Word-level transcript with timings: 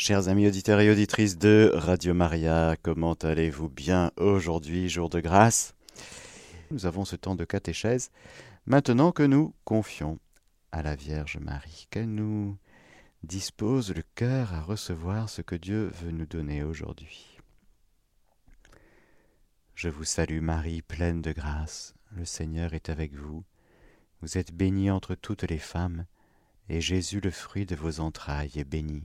Chers 0.00 0.28
amis 0.28 0.46
auditeurs 0.46 0.78
et 0.78 0.92
auditrices 0.92 1.38
de 1.38 1.72
Radio 1.74 2.14
Maria, 2.14 2.76
comment 2.84 3.14
allez-vous 3.14 3.68
bien 3.68 4.12
aujourd'hui, 4.16 4.88
jour 4.88 5.10
de 5.10 5.18
grâce? 5.18 5.74
Nous 6.70 6.86
avons 6.86 7.04
ce 7.04 7.16
temps 7.16 7.34
de 7.34 7.44
catéchèse 7.44 8.12
maintenant 8.64 9.10
que 9.10 9.24
nous 9.24 9.56
confions 9.64 10.20
à 10.70 10.84
la 10.84 10.94
Vierge 10.94 11.38
Marie, 11.38 11.88
qu'elle 11.90 12.14
nous 12.14 12.56
dispose 13.24 13.92
le 13.92 14.04
cœur 14.14 14.54
à 14.54 14.62
recevoir 14.62 15.28
ce 15.28 15.42
que 15.42 15.56
Dieu 15.56 15.90
veut 16.00 16.12
nous 16.12 16.26
donner 16.26 16.62
aujourd'hui. 16.62 17.36
Je 19.74 19.88
vous 19.88 20.04
salue 20.04 20.40
Marie, 20.40 20.80
pleine 20.80 21.22
de 21.22 21.32
grâce, 21.32 21.92
le 22.12 22.24
Seigneur 22.24 22.72
est 22.72 22.88
avec 22.88 23.16
vous. 23.16 23.42
Vous 24.22 24.38
êtes 24.38 24.52
bénie 24.52 24.92
entre 24.92 25.16
toutes 25.16 25.42
les 25.42 25.58
femmes, 25.58 26.06
et 26.68 26.80
Jésus, 26.80 27.20
le 27.20 27.32
fruit 27.32 27.66
de 27.66 27.74
vos 27.74 27.98
entrailles, 27.98 28.52
est 28.54 28.62
béni. 28.62 29.02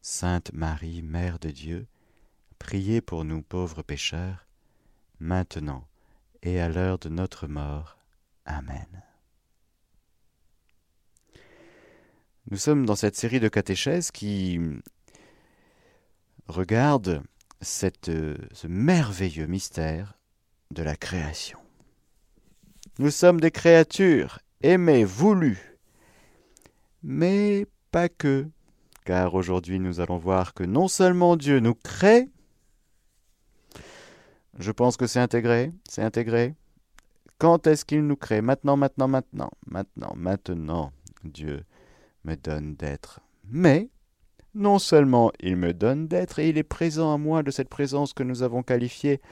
Sainte 0.00 0.52
Marie, 0.52 1.02
Mère 1.02 1.38
de 1.38 1.50
Dieu, 1.50 1.86
priez 2.58 3.00
pour 3.00 3.24
nous 3.24 3.42
pauvres 3.42 3.82
pécheurs, 3.82 4.46
maintenant 5.20 5.86
et 6.42 6.60
à 6.60 6.68
l'heure 6.68 6.98
de 6.98 7.08
notre 7.08 7.46
mort. 7.46 7.98
Amen. 8.44 8.86
Nous 12.50 12.56
sommes 12.56 12.86
dans 12.86 12.96
cette 12.96 13.16
série 13.16 13.40
de 13.40 13.48
catéchèses 13.48 14.10
qui 14.10 14.58
regarde 16.46 17.22
cette, 17.60 18.10
ce 18.52 18.66
merveilleux 18.66 19.46
mystère 19.46 20.14
de 20.70 20.82
la 20.82 20.96
création. 20.96 21.58
Nous 22.98 23.10
sommes 23.10 23.40
des 23.40 23.50
créatures 23.50 24.38
aimées, 24.62 25.04
voulues, 25.04 25.78
mais 27.02 27.66
pas 27.90 28.08
que 28.08 28.48
car 29.08 29.34
aujourd'hui 29.34 29.80
nous 29.80 30.00
allons 30.00 30.18
voir 30.18 30.52
que 30.52 30.64
non 30.64 30.86
seulement 30.86 31.36
Dieu 31.36 31.60
nous 31.60 31.74
crée, 31.74 32.28
je 34.58 34.70
pense 34.70 34.98
que 34.98 35.06
c'est 35.06 35.18
intégré, 35.18 35.72
c'est 35.88 36.02
intégré. 36.02 36.54
Quand 37.38 37.66
est-ce 37.66 37.86
qu'il 37.86 38.06
nous 38.06 38.16
crée? 38.16 38.42
Maintenant, 38.42 38.76
maintenant, 38.76 39.08
maintenant, 39.08 39.50
maintenant, 39.66 40.12
maintenant, 40.14 40.92
Dieu 41.24 41.64
me 42.24 42.34
donne 42.34 42.74
d'être. 42.74 43.20
Mais, 43.50 43.88
non 44.54 44.78
seulement 44.78 45.32
il 45.40 45.56
me 45.56 45.72
donne 45.72 46.06
d'être, 46.06 46.38
et 46.38 46.50
il 46.50 46.58
est 46.58 46.62
présent 46.62 47.14
à 47.14 47.16
moi 47.16 47.42
de 47.42 47.50
cette 47.50 47.70
présence 47.70 48.12
que 48.12 48.22
nous 48.22 48.42
avons 48.42 48.62
qualifiée 48.62 49.22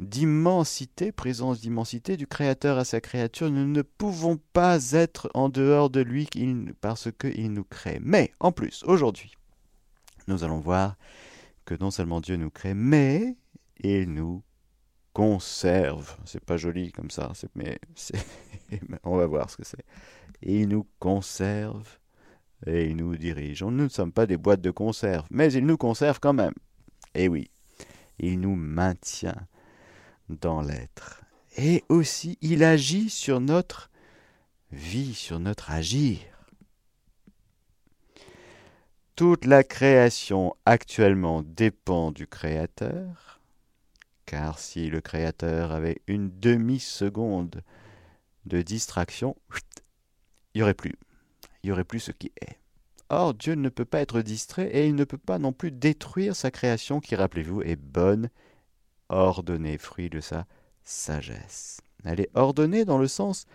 d'immensité, 0.00 1.12
présence 1.12 1.60
d'immensité 1.60 2.16
du 2.16 2.26
Créateur 2.26 2.78
à 2.78 2.84
sa 2.84 3.00
créature, 3.00 3.50
nous 3.50 3.66
ne 3.66 3.82
pouvons 3.82 4.38
pas 4.52 4.92
être 4.92 5.30
en 5.34 5.48
dehors 5.48 5.90
de 5.90 6.00
lui 6.00 6.28
parce 6.80 7.08
qu'il 7.18 7.52
nous 7.52 7.64
crée. 7.64 8.00
Mais, 8.02 8.32
en 8.40 8.52
plus, 8.52 8.82
aujourd'hui, 8.84 9.34
nous 10.26 10.44
allons 10.44 10.60
voir 10.60 10.96
que 11.64 11.74
non 11.78 11.90
seulement 11.90 12.20
Dieu 12.20 12.36
nous 12.36 12.50
crée, 12.50 12.74
mais 12.74 13.36
il 13.80 14.12
nous 14.12 14.42
conserve. 15.12 16.16
C'est 16.24 16.44
pas 16.44 16.56
joli 16.56 16.92
comme 16.92 17.10
ça, 17.10 17.32
mais 17.54 17.78
on 19.04 19.16
va 19.16 19.26
voir 19.26 19.50
ce 19.50 19.56
que 19.56 19.64
c'est. 19.64 19.84
Il 20.42 20.68
nous 20.68 20.86
conserve 20.98 21.98
et 22.66 22.86
il 22.86 22.96
nous 22.96 23.16
dirige. 23.16 23.62
Nous 23.62 23.70
ne 23.70 23.88
sommes 23.88 24.12
pas 24.12 24.26
des 24.26 24.36
boîtes 24.36 24.60
de 24.60 24.70
conserve, 24.70 25.26
mais 25.30 25.52
il 25.52 25.66
nous 25.66 25.76
conserve 25.76 26.20
quand 26.20 26.32
même. 26.32 26.54
Et 27.14 27.28
oui, 27.28 27.50
il 28.18 28.40
nous 28.40 28.54
maintient 28.54 29.46
dans 30.36 30.60
l'être. 30.60 31.22
Et 31.56 31.84
aussi, 31.88 32.38
il 32.40 32.62
agit 32.62 33.10
sur 33.10 33.40
notre 33.40 33.90
vie, 34.72 35.14
sur 35.14 35.40
notre 35.40 35.70
agir. 35.70 36.18
Toute 39.16 39.44
la 39.44 39.64
création 39.64 40.54
actuellement 40.64 41.42
dépend 41.42 42.10
du 42.10 42.26
Créateur, 42.26 43.40
car 44.24 44.58
si 44.58 44.88
le 44.88 45.00
Créateur 45.00 45.72
avait 45.72 46.00
une 46.06 46.30
demi-seconde 46.40 47.62
de 48.46 48.62
distraction, 48.62 49.36
il 50.54 50.58
n'y 50.58 50.62
aurait 50.62 50.74
plus. 50.74 50.94
Il 51.62 51.66
n'y 51.66 51.72
aurait 51.72 51.84
plus 51.84 52.00
ce 52.00 52.12
qui 52.12 52.32
est. 52.40 52.56
Or, 53.10 53.34
Dieu 53.34 53.54
ne 53.54 53.68
peut 53.68 53.84
pas 53.84 54.00
être 54.00 54.22
distrait 54.22 54.68
et 54.68 54.86
il 54.86 54.94
ne 54.94 55.04
peut 55.04 55.18
pas 55.18 55.38
non 55.38 55.52
plus 55.52 55.72
détruire 55.72 56.36
sa 56.36 56.50
création 56.50 57.00
qui, 57.00 57.16
rappelez-vous, 57.16 57.60
est 57.62 57.76
bonne 57.76 58.30
ordonnée, 59.10 59.78
fruit 59.78 60.10
de 60.10 60.20
sa 60.20 60.46
sagesse. 60.82 61.80
Elle 62.04 62.20
est 62.20 62.30
ordonnée 62.34 62.84
dans 62.84 62.98
le 62.98 63.08
sens 63.08 63.46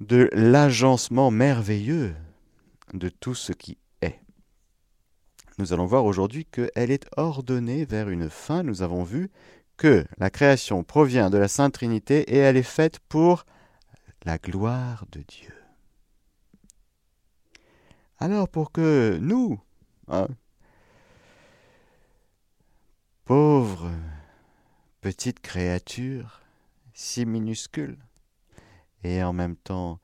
de 0.00 0.30
l'agencement 0.32 1.30
merveilleux 1.30 2.14
de 2.94 3.08
tout 3.08 3.34
ce 3.34 3.52
qui 3.52 3.76
est. 4.00 4.20
Nous 5.58 5.72
allons 5.72 5.86
voir 5.86 6.04
aujourd'hui 6.04 6.46
qu'elle 6.46 6.90
est 6.90 7.06
ordonnée 7.16 7.84
vers 7.84 8.08
une 8.08 8.30
fin. 8.30 8.62
Nous 8.62 8.82
avons 8.82 9.02
vu 9.02 9.30
que 9.76 10.04
la 10.18 10.30
création 10.30 10.84
provient 10.84 11.30
de 11.30 11.38
la 11.38 11.48
Sainte 11.48 11.74
Trinité 11.74 12.20
et 12.32 12.38
elle 12.38 12.56
est 12.56 12.62
faite 12.62 12.98
pour 13.08 13.44
la 14.24 14.38
gloire 14.38 15.06
de 15.12 15.22
Dieu. 15.22 15.54
Alors 18.18 18.48
pour 18.48 18.72
que 18.72 19.18
nous, 19.20 19.58
hein, 20.08 20.28
Pauvre 23.30 23.88
petite 25.02 25.38
créature, 25.38 26.40
si 26.94 27.24
minuscule, 27.24 27.96
et 29.04 29.22
en 29.22 29.32
même 29.32 29.54
temps 29.54 30.00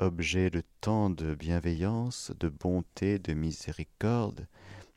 objet 0.00 0.50
de 0.50 0.64
tant 0.80 1.10
de 1.10 1.36
bienveillance, 1.36 2.32
de 2.40 2.48
bonté, 2.48 3.20
de 3.20 3.34
miséricorde, 3.34 4.48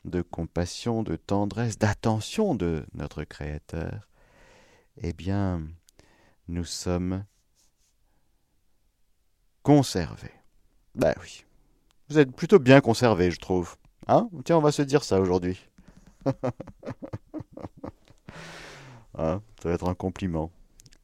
de 0.04 0.20
compassion, 0.20 1.04
de 1.04 1.14
tendresse, 1.14 1.78
d'attention 1.78 2.56
de 2.56 2.84
notre 2.92 3.22
Créateur, 3.22 4.08
eh 4.96 5.12
bien, 5.12 5.62
nous 6.48 6.64
sommes 6.64 7.24
conservés. 9.62 10.34
Ben 10.96 11.14
oui. 11.22 11.44
Vous 12.08 12.18
êtes 12.18 12.34
plutôt 12.34 12.58
bien 12.58 12.80
conservés, 12.80 13.30
je 13.30 13.38
trouve. 13.38 13.76
Hein? 14.08 14.28
Tiens, 14.44 14.56
on 14.58 14.60
va 14.60 14.72
se 14.72 14.82
dire 14.82 15.04
ça 15.04 15.20
aujourd'hui. 15.20 15.64
Ah, 19.16 19.40
ça 19.62 19.68
va 19.68 19.74
être 19.74 19.88
un 19.88 19.94
compliment. 19.94 20.50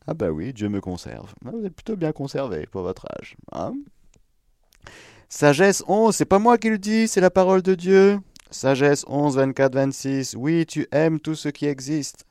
Ah 0.07 0.15
bah 0.15 0.31
oui, 0.31 0.53
Dieu 0.53 0.69
me 0.69 0.81
conserve. 0.81 1.33
Ah, 1.45 1.51
vous 1.53 1.65
êtes 1.65 1.75
plutôt 1.75 1.97
bien 1.97 2.13
conservé 2.13 2.67
pour 2.67 2.83
votre 2.83 3.07
âge. 3.19 3.37
Hein 3.53 3.75
Sagesse 5.29 5.85
11, 5.87 6.15
c'est 6.15 6.25
pas 6.25 6.41
moi 6.41 6.59
qui 6.59 6.71
le 6.71 6.79
dis, 6.79 7.07
c'est 7.07 7.21
la 7.21 7.31
parole 7.31 7.63
de 7.63 7.77
Dieu. 7.77 8.19
Sagesse 8.51 9.05
11, 9.07 9.37
24, 9.37 9.75
26. 9.75 10.35
Oui, 10.37 10.67
tu 10.67 10.89
aimes 10.91 11.21
tout 11.21 11.37
ce 11.37 11.49
qui 11.49 11.67
existe, 11.67 12.25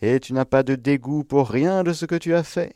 et 0.00 0.18
tu 0.18 0.32
n'as 0.32 0.46
pas 0.46 0.62
de 0.62 0.74
dégoût 0.74 1.24
pour 1.24 1.50
rien 1.50 1.82
de 1.82 1.92
ce 1.92 2.06
que 2.06 2.14
tu 2.14 2.34
as 2.34 2.42
fait. 2.42 2.74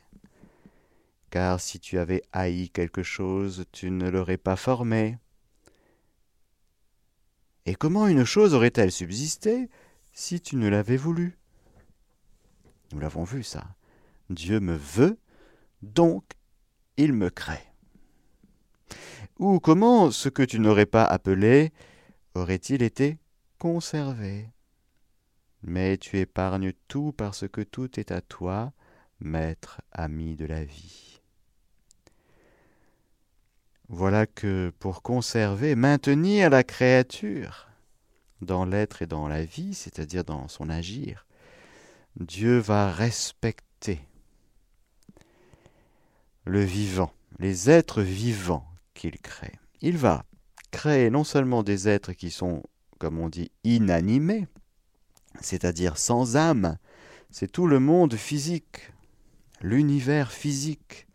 Car 1.30 1.58
si 1.60 1.80
tu 1.80 1.98
avais 1.98 2.22
haï 2.32 2.68
quelque 2.68 3.02
chose, 3.02 3.64
tu 3.72 3.90
ne 3.90 4.10
l'aurais 4.10 4.36
pas 4.36 4.56
formé. 4.56 5.16
Et 7.64 7.74
comment 7.74 8.06
une 8.06 8.24
chose 8.24 8.54
aurait-elle 8.54 8.92
subsisté 8.92 9.70
si 10.12 10.40
tu 10.40 10.56
ne 10.56 10.68
l'avais 10.68 10.96
voulu? 10.96 11.38
Nous 12.92 13.00
l'avons 13.00 13.24
vu 13.24 13.42
ça. 13.42 13.64
Dieu 14.30 14.60
me 14.60 14.76
veut, 14.76 15.18
donc 15.82 16.24
il 16.96 17.12
me 17.12 17.30
crée. 17.30 17.72
Ou 19.38 19.60
comment 19.60 20.10
ce 20.10 20.28
que 20.28 20.42
tu 20.42 20.58
n'aurais 20.58 20.86
pas 20.86 21.04
appelé 21.04 21.72
aurait-il 22.34 22.82
été 22.82 23.18
conservé? 23.58 24.50
Mais 25.62 25.98
tu 25.98 26.18
épargnes 26.18 26.72
tout 26.88 27.12
parce 27.12 27.48
que 27.48 27.60
tout 27.60 27.98
est 27.98 28.12
à 28.12 28.20
toi, 28.20 28.72
maître 29.20 29.82
ami 29.92 30.36
de 30.36 30.46
la 30.46 30.64
vie. 30.64 31.20
Voilà 33.88 34.26
que 34.26 34.72
pour 34.78 35.02
conserver, 35.02 35.74
maintenir 35.74 36.50
la 36.50 36.64
créature 36.64 37.68
dans 38.40 38.64
l'être 38.64 39.02
et 39.02 39.06
dans 39.06 39.28
la 39.28 39.44
vie, 39.44 39.74
c'est-à-dire 39.74 40.24
dans 40.24 40.48
son 40.48 40.68
agir, 40.68 41.25
Dieu 42.18 42.58
va 42.58 42.90
respecter 42.90 44.00
le 46.46 46.62
vivant, 46.62 47.12
les 47.38 47.68
êtres 47.68 48.00
vivants 48.00 48.66
qu'il 48.94 49.20
crée. 49.20 49.58
Il 49.82 49.98
va 49.98 50.24
créer 50.70 51.10
non 51.10 51.24
seulement 51.24 51.62
des 51.62 51.88
êtres 51.88 52.12
qui 52.12 52.30
sont, 52.30 52.62
comme 52.98 53.18
on 53.18 53.28
dit, 53.28 53.50
inanimés, 53.64 54.46
c'est-à-dire 55.42 55.98
sans 55.98 56.36
âme, 56.36 56.78
c'est 57.30 57.52
tout 57.52 57.66
le 57.66 57.80
monde 57.80 58.14
physique, 58.14 58.92
l'univers 59.60 60.32
physique 60.32 61.06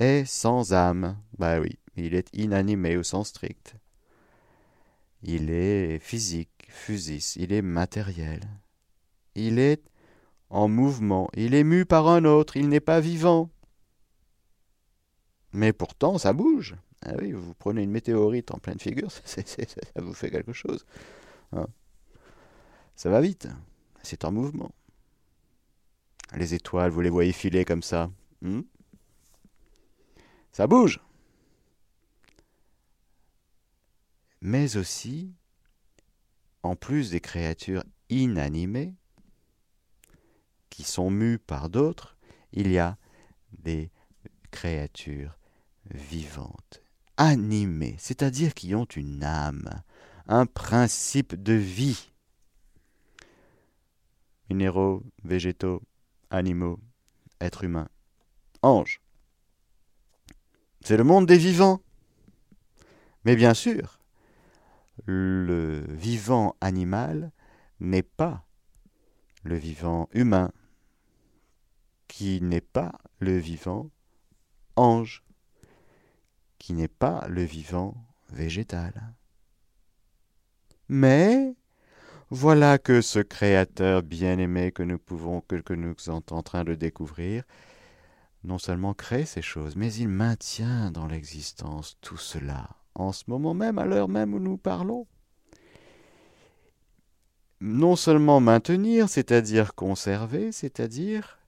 est 0.00 0.24
sans 0.24 0.72
âme. 0.72 1.16
Bah 1.38 1.60
oui, 1.60 1.78
il 1.96 2.14
est 2.14 2.28
inanimé 2.32 2.96
au 2.96 3.04
sens 3.04 3.28
strict. 3.28 3.76
Il 5.22 5.50
est 5.50 6.00
physique, 6.00 6.66
physis, 6.68 7.36
il 7.36 7.52
est 7.52 7.62
matériel. 7.62 8.40
Il 9.36 9.60
est 9.60 9.82
en 10.54 10.68
mouvement, 10.68 11.28
il 11.34 11.52
est 11.52 11.64
mu 11.64 11.84
par 11.84 12.06
un 12.06 12.24
autre, 12.24 12.56
il 12.56 12.68
n'est 12.68 12.78
pas 12.78 13.00
vivant. 13.00 13.50
Mais 15.52 15.72
pourtant, 15.72 16.16
ça 16.16 16.32
bouge. 16.32 16.76
Ah 17.04 17.14
oui, 17.18 17.32
vous 17.32 17.54
prenez 17.54 17.82
une 17.82 17.90
météorite 17.90 18.52
en 18.52 18.58
pleine 18.58 18.78
figure, 18.78 19.10
ça 19.24 19.42
vous 19.96 20.14
fait 20.14 20.30
quelque 20.30 20.52
chose. 20.52 20.86
Hein. 21.50 21.66
ça 22.94 23.10
va 23.10 23.20
vite, 23.20 23.48
c'est 24.04 24.24
en 24.24 24.30
mouvement. 24.30 24.70
Les 26.36 26.54
étoiles, 26.54 26.92
vous 26.92 27.00
les 27.00 27.10
voyez 27.10 27.32
filer 27.32 27.64
comme 27.64 27.82
ça. 27.82 28.08
Hmm? 28.40 28.62
Ça 30.52 30.68
bouge. 30.68 31.00
Mais 34.40 34.76
aussi, 34.76 35.32
en 36.62 36.76
plus 36.76 37.10
des 37.10 37.20
créatures 37.20 37.82
inanimées, 38.08 38.94
qui 40.74 40.82
sont 40.82 41.08
mues 41.08 41.38
par 41.38 41.70
d'autres, 41.70 42.16
il 42.52 42.72
y 42.72 42.78
a 42.78 42.98
des 43.62 43.92
créatures 44.50 45.38
vivantes, 45.88 46.82
animées, 47.16 47.94
c'est-à-dire 48.00 48.54
qui 48.54 48.74
ont 48.74 48.84
une 48.84 49.22
âme, 49.22 49.70
un 50.26 50.46
principe 50.46 51.40
de 51.40 51.52
vie. 51.52 52.10
Minéraux, 54.50 55.04
végétaux, 55.22 55.80
animaux, 56.30 56.80
êtres 57.40 57.62
humains, 57.62 57.88
anges. 58.62 59.00
C'est 60.80 60.96
le 60.96 61.04
monde 61.04 61.26
des 61.26 61.38
vivants. 61.38 61.80
Mais 63.24 63.36
bien 63.36 63.54
sûr, 63.54 64.00
le 65.06 65.84
vivant 65.88 66.56
animal 66.60 67.30
n'est 67.78 68.02
pas 68.02 68.44
le 69.44 69.54
vivant 69.54 70.08
humain, 70.12 70.50
qui 72.16 72.40
n'est 72.40 72.60
pas 72.60 72.92
le 73.18 73.36
vivant 73.38 73.90
ange, 74.76 75.24
qui 76.58 76.72
n'est 76.72 76.86
pas 76.86 77.26
le 77.26 77.42
vivant 77.42 77.96
végétal. 78.30 79.14
Mais 80.88 81.56
voilà 82.30 82.78
que 82.78 83.00
ce 83.00 83.18
Créateur 83.18 84.04
bien-aimé 84.04 84.70
que 84.70 84.84
nous 84.84 85.00
pouvons, 85.00 85.40
que, 85.40 85.56
que 85.56 85.74
nous 85.74 85.98
sommes 85.98 86.22
en 86.30 86.44
train 86.44 86.62
de 86.62 86.76
découvrir, 86.76 87.42
non 88.44 88.58
seulement 88.58 88.94
crée 88.94 89.26
ces 89.26 89.42
choses, 89.42 89.74
mais 89.74 89.92
il 89.92 90.08
maintient 90.08 90.92
dans 90.92 91.08
l'existence 91.08 91.98
tout 92.00 92.16
cela, 92.16 92.68
en 92.94 93.10
ce 93.10 93.24
moment 93.26 93.54
même, 93.54 93.80
à 93.80 93.86
l'heure 93.86 94.08
même 94.08 94.34
où 94.34 94.38
nous 94.38 94.56
parlons. 94.56 95.08
Non 97.60 97.96
seulement 97.96 98.38
maintenir, 98.38 99.08
c'est-à-dire 99.08 99.74
conserver, 99.74 100.52
c'est-à-dire 100.52 101.40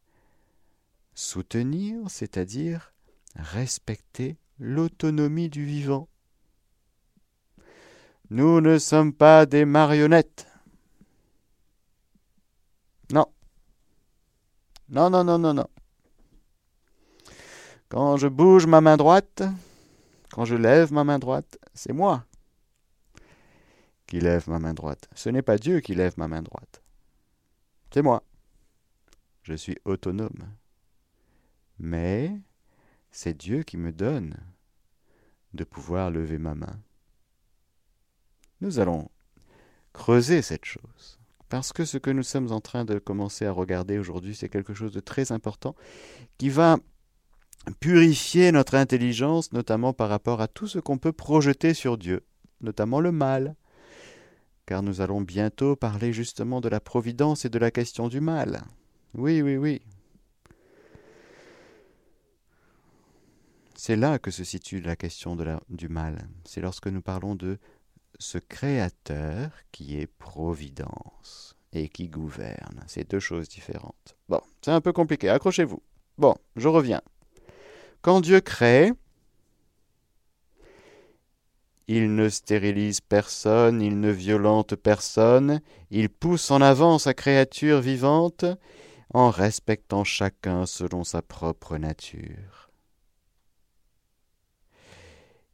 soutenir, 1.16 2.08
c'est-à-dire 2.08 2.92
respecter 3.34 4.36
l'autonomie 4.60 5.48
du 5.48 5.64
vivant. 5.64 6.08
Nous 8.30 8.60
ne 8.60 8.78
sommes 8.78 9.12
pas 9.12 9.46
des 9.46 9.64
marionnettes. 9.64 10.46
Non. 13.12 13.26
Non, 14.88 15.10
non, 15.10 15.24
non, 15.24 15.38
non, 15.38 15.54
non. 15.54 15.68
Quand 17.88 18.16
je 18.16 18.28
bouge 18.28 18.66
ma 18.66 18.80
main 18.80 18.96
droite, 18.96 19.42
quand 20.30 20.44
je 20.44 20.54
lève 20.54 20.92
ma 20.92 21.04
main 21.04 21.18
droite, 21.18 21.58
c'est 21.74 21.92
moi 21.92 22.24
qui 24.06 24.20
lève 24.20 24.48
ma 24.48 24.58
main 24.58 24.74
droite. 24.74 25.08
Ce 25.14 25.28
n'est 25.30 25.42
pas 25.42 25.56
Dieu 25.56 25.80
qui 25.80 25.94
lève 25.94 26.14
ma 26.16 26.28
main 26.28 26.42
droite. 26.42 26.82
C'est 27.92 28.02
moi. 28.02 28.22
Je 29.42 29.54
suis 29.54 29.78
autonome. 29.84 30.56
Mais 31.78 32.32
c'est 33.10 33.36
Dieu 33.36 33.62
qui 33.62 33.76
me 33.76 33.92
donne 33.92 34.36
de 35.54 35.64
pouvoir 35.64 36.10
lever 36.10 36.38
ma 36.38 36.54
main. 36.54 36.80
Nous 38.60 38.78
allons 38.78 39.10
creuser 39.92 40.42
cette 40.42 40.64
chose. 40.64 41.18
Parce 41.48 41.72
que 41.72 41.84
ce 41.84 41.98
que 41.98 42.10
nous 42.10 42.22
sommes 42.22 42.50
en 42.52 42.60
train 42.60 42.84
de 42.84 42.98
commencer 42.98 43.46
à 43.46 43.52
regarder 43.52 43.98
aujourd'hui, 43.98 44.34
c'est 44.34 44.48
quelque 44.48 44.74
chose 44.74 44.92
de 44.92 45.00
très 45.00 45.30
important 45.32 45.76
qui 46.38 46.48
va 46.48 46.78
purifier 47.80 48.52
notre 48.52 48.74
intelligence, 48.74 49.52
notamment 49.52 49.92
par 49.92 50.08
rapport 50.08 50.40
à 50.40 50.48
tout 50.48 50.66
ce 50.66 50.78
qu'on 50.78 50.98
peut 50.98 51.12
projeter 51.12 51.74
sur 51.74 51.98
Dieu, 51.98 52.24
notamment 52.60 53.00
le 53.00 53.12
mal. 53.12 53.54
Car 54.66 54.82
nous 54.82 55.00
allons 55.00 55.20
bientôt 55.20 55.76
parler 55.76 56.12
justement 56.12 56.60
de 56.60 56.68
la 56.68 56.80
providence 56.80 57.44
et 57.44 57.48
de 57.48 57.58
la 57.58 57.70
question 57.70 58.08
du 58.08 58.20
mal. 58.20 58.64
Oui, 59.14 59.40
oui, 59.40 59.56
oui. 59.56 59.82
C'est 63.76 63.96
là 63.96 64.18
que 64.18 64.30
se 64.30 64.42
situe 64.42 64.80
la 64.80 64.96
question 64.96 65.36
du 65.68 65.88
mal. 65.88 66.26
C'est 66.44 66.62
lorsque 66.62 66.86
nous 66.86 67.02
parlons 67.02 67.34
de 67.34 67.58
ce 68.18 68.38
Créateur 68.38 69.50
qui 69.70 69.98
est 70.00 70.06
Providence 70.06 71.56
et 71.72 71.88
qui 71.90 72.08
gouverne. 72.08 72.82
C'est 72.86 73.10
deux 73.10 73.20
choses 73.20 73.48
différentes. 73.48 74.16
Bon, 74.28 74.40
c'est 74.62 74.70
un 74.70 74.80
peu 74.80 74.92
compliqué, 74.92 75.28
accrochez-vous. 75.28 75.82
Bon, 76.16 76.34
je 76.56 76.68
reviens. 76.68 77.02
Quand 78.00 78.22
Dieu 78.22 78.40
crée, 78.40 78.92
il 81.86 82.14
ne 82.14 82.28
stérilise 82.30 83.00
personne, 83.02 83.82
il 83.82 84.00
ne 84.00 84.10
violente 84.10 84.74
personne, 84.74 85.60
il 85.90 86.08
pousse 86.08 86.50
en 86.50 86.62
avant 86.62 86.98
sa 86.98 87.12
créature 87.12 87.80
vivante 87.80 88.46
en 89.12 89.30
respectant 89.30 90.02
chacun 90.02 90.66
selon 90.66 91.04
sa 91.04 91.20
propre 91.20 91.76
nature. 91.76 92.65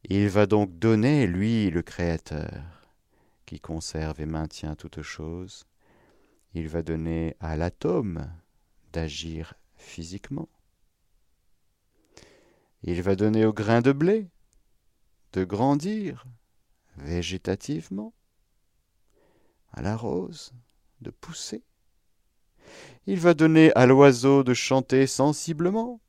Il 0.05 0.29
va 0.29 0.47
donc 0.47 0.79
donner, 0.79 1.27
lui, 1.27 1.71
le 1.71 1.83
Créateur, 1.83 2.63
qui 3.47 3.61
conserve 3.61 4.21
et 4.21 4.27
maintient 4.27 4.75
toutes 4.75 5.03
choses, 5.03 5.65
il 6.55 6.69
va 6.69 6.83
donner 6.83 7.37
à 7.41 7.57
l'atome 7.57 8.31
d'agir 8.93 9.55
physiquement. 9.77 10.49
Il 12.83 13.01
va 13.03 13.15
donner 13.17 13.47
au 13.47 13.53
grain 13.53 13.81
de 13.81 13.93
blé 13.93 14.29
de 15.33 15.45
grandir 15.45 16.27
végétativement, 16.97 18.13
à 19.73 19.81
la 19.81 19.97
rose 19.97 20.53
de 21.01 21.11
pousser. 21.11 21.65
Il 23.07 23.19
va 23.19 23.35
donner 23.35 23.73
à 23.75 23.87
l'oiseau 23.87 24.45
de 24.45 24.55
chanter 24.55 25.07
sensiblement. 25.07 26.01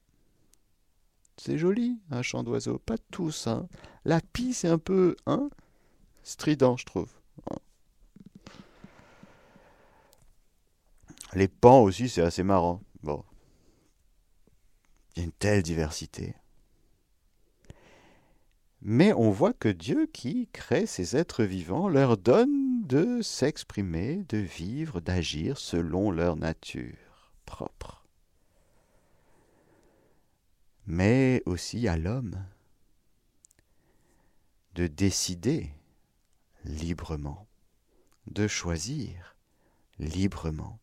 C'est 1.38 1.58
joli, 1.58 2.00
un 2.12 2.22
chant 2.22 2.44
d'oiseau. 2.44 2.80
Pas 2.80 2.98
tous, 3.12 3.48
hein. 3.48 3.68
La 4.06 4.22
pie, 4.22 4.54
c'est 4.54 4.68
un 4.68 4.78
peu, 4.78 5.16
hein, 5.26 5.50
strident, 6.24 6.78
je 6.78 6.86
trouve. 6.86 7.12
Les 11.34 11.48
pans 11.48 11.82
aussi, 11.82 12.10
c'est 12.10 12.22
assez 12.22 12.44
marrant. 12.44 12.82
Bon. 13.02 13.24
Il 15.16 15.20
y 15.20 15.22
a 15.22 15.26
une 15.26 15.32
telle 15.32 15.64
diversité. 15.64 16.36
Mais 18.82 19.14
on 19.14 19.32
voit 19.32 19.54
que 19.54 19.70
Dieu 19.70 20.08
qui 20.12 20.50
crée 20.52 20.86
ces 20.86 21.16
êtres 21.16 21.44
vivants 21.44 21.88
leur 21.88 22.18
donne 22.18 22.86
de 22.86 23.22
s'exprimer, 23.22 24.26
de 24.28 24.38
vivre, 24.38 25.00
d'agir 25.00 25.58
selon 25.58 26.12
leur 26.12 26.36
nature 26.36 27.32
propre. 27.46 28.03
Mais 30.86 31.42
aussi 31.46 31.88
à 31.88 31.98
l'homme 31.98 32.44
de 34.76 34.88
décider 34.88 35.70
librement, 36.66 37.48
de 38.28 38.48
choisir 38.48 39.36
librement. 40.00 40.80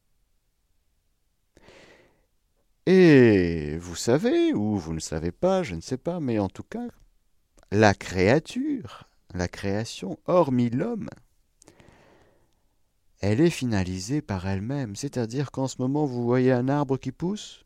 Et 2.87 3.77
vous 3.79 3.97
savez, 3.97 4.55
ou 4.55 4.77
vous 4.77 4.95
ne 4.95 5.01
savez 5.01 5.33
pas, 5.33 5.63
je 5.63 5.75
ne 5.75 5.81
sais 5.81 5.99
pas, 5.99 6.19
mais 6.19 6.39
en 6.39 6.49
tout 6.49 6.63
cas, 6.63 6.89
la 7.71 7.95
créature, 7.95 9.09
la 9.35 9.49
création, 9.49 10.19
hormis 10.27 10.71
l'homme, 10.71 11.09
elle 13.21 13.41
est 13.41 13.51
finalisée 13.51 14.23
par 14.23 14.47
elle-même. 14.47 14.97
C'est-à-dire 14.97 15.51
qu'en 15.51 15.69
ce 15.69 15.77
moment, 15.79 16.07
vous 16.07 16.25
voyez 16.25 16.53
un 16.53 16.69
arbre 16.69 16.97
qui 16.97 17.13
pousse, 17.13 17.65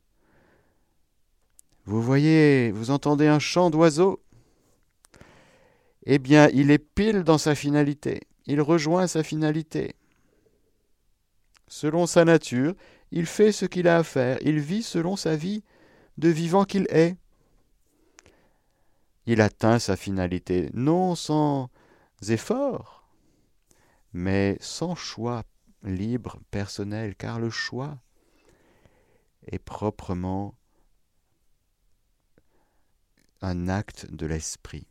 vous 1.86 2.02
voyez, 2.02 2.72
vous 2.72 2.90
entendez 2.90 3.26
un 3.26 3.38
chant 3.38 3.70
d'oiseau, 3.70 4.22
eh 6.06 6.18
bien, 6.18 6.48
il 6.52 6.70
est 6.70 6.78
pile 6.78 7.22
dans 7.22 7.38
sa 7.38 7.54
finalité. 7.54 8.22
Il 8.46 8.60
rejoint 8.60 9.06
sa 9.06 9.22
finalité. 9.22 9.94
Selon 11.66 12.06
sa 12.06 12.24
nature, 12.24 12.74
il 13.10 13.26
fait 13.26 13.52
ce 13.52 13.64
qu'il 13.64 13.88
a 13.88 13.98
à 13.98 14.02
faire. 14.02 14.38
Il 14.42 14.60
vit 14.60 14.82
selon 14.82 15.16
sa 15.16 15.34
vie 15.34 15.62
de 16.18 16.28
vivant 16.28 16.64
qu'il 16.64 16.86
est 16.90 17.16
il 19.26 19.40
atteint 19.40 19.78
sa 19.78 19.96
finalité 19.96 20.70
non 20.74 21.14
sans 21.14 21.70
effort, 22.28 23.08
mais 24.12 24.56
sans 24.60 24.94
choix 24.94 25.44
libre, 25.82 26.38
personnel, 26.50 27.14
car 27.16 27.40
le 27.40 27.50
choix 27.50 27.98
est 29.46 29.58
proprement 29.58 30.54
un 33.44 33.68
acte 33.68 34.06
de 34.10 34.24
l'esprit. 34.24 34.86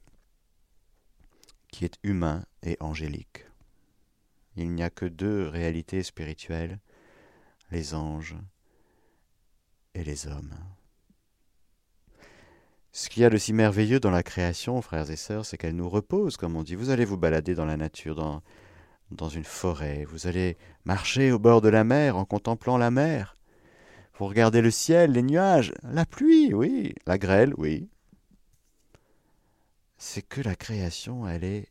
qui 1.70 1.86
est 1.86 1.98
humain 2.04 2.46
et 2.62 2.78
angélique. 2.80 3.46
Il 4.56 4.70
n'y 4.70 4.84
a 4.84 4.92
que 4.92 5.08
deux 5.08 5.48
réalités 5.48 6.04
spirituelles, 6.04 6.80
les 7.72 7.96
anges 7.96 8.36
et 9.96 10.04
les 10.04 10.28
hommes. 10.28 10.54
Ce 12.92 13.10
qu'il 13.10 13.24
y 13.24 13.26
a 13.26 13.32
de 13.32 13.38
si 13.38 13.54
merveilleux 13.54 14.00
dans 14.00 14.12
la 14.12 14.22
création, 14.22 14.84
frères 14.84 15.10
et 15.10 15.16
sœurs, 15.16 15.48
c'est 15.48 15.58
qu'elle 15.58 15.76
nous 15.76 15.90
repose, 15.90 16.38
comme 16.38 16.56
on 16.56 16.62
dit. 16.62 16.76
Vous 16.76 16.92
allez 16.92 17.06
vous 17.06 17.18
balader 17.18 17.56
dans 17.56 17.66
la 17.66 17.76
nature, 17.76 18.14
dans, 18.14 18.44
dans 19.10 19.30
une 19.30 19.44
forêt, 19.44 20.06
vous 20.06 20.28
allez 20.28 20.58
marcher 20.86 21.32
au 21.32 21.40
bord 21.40 21.62
de 21.62 21.70
la 21.70 21.84
mer 21.84 22.18
en 22.18 22.26
contemplant 22.26 22.78
la 22.78 22.92
mer. 22.92 23.36
Vous 24.20 24.28
regardez 24.28 24.62
le 24.62 24.70
ciel, 24.70 25.14
les 25.14 25.24
nuages, 25.24 25.74
la 25.82 26.06
pluie, 26.06 26.54
oui, 26.54 26.94
la 27.08 27.18
grêle, 27.18 27.56
oui. 27.58 27.90
C'est 30.06 30.22
que 30.22 30.42
la 30.42 30.58
création, 30.58 31.26
elle 31.30 31.46
est 31.46 31.70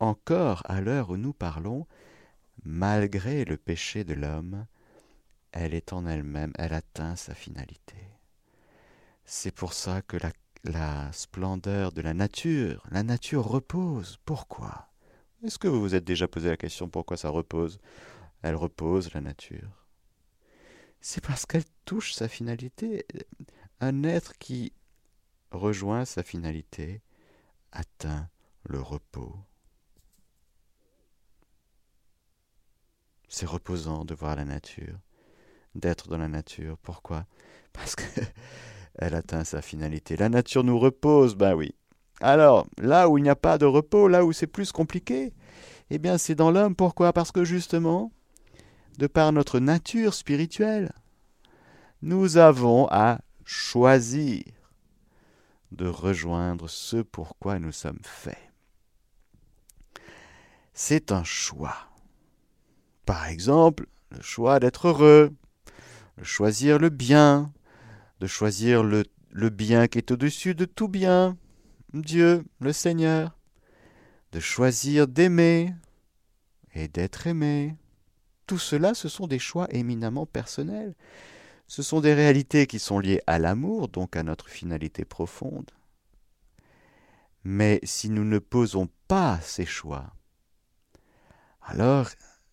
encore 0.00 0.62
à 0.64 0.80
l'heure 0.80 1.10
où 1.10 1.18
nous 1.18 1.34
parlons, 1.34 1.86
malgré 2.64 3.44
le 3.44 3.58
péché 3.58 4.02
de 4.02 4.14
l'homme, 4.14 4.64
elle 5.52 5.74
est 5.74 5.92
en 5.92 6.06
elle-même, 6.06 6.54
elle 6.56 6.72
atteint 6.72 7.16
sa 7.16 7.34
finalité. 7.34 7.98
C'est 9.26 9.54
pour 9.54 9.74
ça 9.74 10.00
que 10.00 10.16
la 10.64 11.12
splendeur 11.12 11.92
de 11.92 12.00
la 12.00 12.14
nature. 12.14 12.82
La 12.90 13.02
nature 13.02 13.46
repose. 13.46 14.18
Pourquoi? 14.24 14.88
Est-ce 15.44 15.58
que 15.58 15.68
vous 15.68 15.82
vous 15.82 15.94
êtes 15.94 16.04
déjà 16.04 16.26
posé 16.26 16.48
la 16.48 16.56
question 16.56 16.88
pourquoi 16.88 17.18
ça 17.18 17.28
repose? 17.28 17.78
Elle 18.40 18.56
repose, 18.56 19.12
la 19.12 19.20
nature. 19.20 19.86
C'est 21.02 21.22
parce 21.22 21.44
qu'elle 21.44 21.66
touche 21.84 22.14
sa 22.14 22.26
finalité. 22.26 23.06
Un 23.80 24.02
être 24.02 24.32
qui 24.38 24.72
rejoint 25.50 26.06
sa 26.06 26.22
finalité 26.22 27.02
atteint 27.72 28.28
le 28.64 28.80
repos. 28.80 29.36
C'est 33.28 33.46
reposant 33.46 34.04
de 34.04 34.14
voir 34.14 34.36
la 34.36 34.44
nature, 34.44 34.98
d'être 35.74 36.08
dans 36.08 36.18
la 36.18 36.28
nature. 36.28 36.78
Pourquoi? 36.78 37.26
Parce 37.72 37.96
que 37.96 38.04
elle 38.94 39.14
atteint 39.14 39.44
sa 39.44 39.62
finalité. 39.62 40.16
La 40.16 40.28
nature 40.28 40.64
nous 40.64 40.78
repose, 40.78 41.34
ben 41.34 41.54
oui. 41.54 41.74
Alors, 42.20 42.66
là 42.78 43.08
où 43.08 43.18
il 43.18 43.22
n'y 43.22 43.28
a 43.28 43.36
pas 43.36 43.58
de 43.58 43.66
repos, 43.66 44.08
là 44.08 44.24
où 44.24 44.32
c'est 44.32 44.46
plus 44.46 44.72
compliqué, 44.72 45.34
eh 45.90 45.98
bien 45.98 46.18
c'est 46.18 46.34
dans 46.34 46.50
l'homme. 46.50 46.74
Pourquoi? 46.74 47.12
Parce 47.12 47.30
que 47.30 47.44
justement, 47.44 48.10
de 48.98 49.06
par 49.06 49.32
notre 49.32 49.58
nature 49.58 50.14
spirituelle, 50.14 50.92
nous 52.02 52.38
avons 52.38 52.88
à 52.90 53.20
choisir 53.44 54.42
de 55.72 55.86
rejoindre 55.86 56.68
ce 56.68 56.96
pourquoi 56.96 57.58
nous 57.58 57.72
sommes 57.72 58.02
faits. 58.02 58.38
C'est 60.72 61.12
un 61.12 61.24
choix. 61.24 61.76
Par 63.04 63.26
exemple, 63.26 63.86
le 64.10 64.20
choix 64.22 64.60
d'être 64.60 64.88
heureux, 64.88 65.32
de 66.18 66.24
choisir 66.24 66.78
le 66.78 66.90
bien, 66.90 67.52
de 68.20 68.26
choisir 68.26 68.82
le, 68.82 69.04
le 69.30 69.50
bien 69.50 69.88
qui 69.88 69.98
est 69.98 70.10
au-dessus 70.10 70.54
de 70.54 70.64
tout 70.64 70.88
bien, 70.88 71.36
Dieu, 71.92 72.44
le 72.60 72.72
Seigneur, 72.72 73.36
de 74.32 74.40
choisir 74.40 75.08
d'aimer 75.08 75.72
et 76.74 76.88
d'être 76.88 77.26
aimé. 77.26 77.76
Tout 78.46 78.58
cela, 78.58 78.94
ce 78.94 79.08
sont 79.08 79.26
des 79.26 79.38
choix 79.38 79.66
éminemment 79.70 80.26
personnels. 80.26 80.94
Ce 81.68 81.82
sont 81.82 82.00
des 82.00 82.14
réalités 82.14 82.66
qui 82.66 82.78
sont 82.78 82.98
liées 82.98 83.22
à 83.26 83.38
l'amour, 83.38 83.88
donc 83.88 84.16
à 84.16 84.22
notre 84.22 84.48
finalité 84.48 85.04
profonde. 85.04 85.70
Mais 87.44 87.80
si 87.82 88.08
nous 88.08 88.24
ne 88.24 88.38
posons 88.38 88.88
pas 89.08 89.38
ces 89.40 89.66
choix, 89.66 90.12
alors 91.62 92.08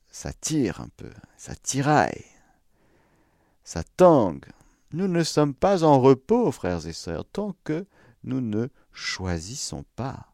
ça 0.09 0.33
tire 0.33 0.81
un 0.81 0.89
peu, 0.97 1.11
ça 1.37 1.55
tiraille, 1.55 2.25
ça 3.63 3.83
tangue, 3.83 4.45
nous 4.91 5.07
ne 5.07 5.23
sommes 5.23 5.55
pas 5.55 5.83
en 5.83 5.99
repos, 5.99 6.51
frères 6.51 6.85
et 6.85 6.93
sœurs, 6.93 7.25
tant 7.25 7.55
que 7.63 7.85
nous 8.23 8.41
ne 8.41 8.67
choisissons 8.91 9.85
pas 9.95 10.33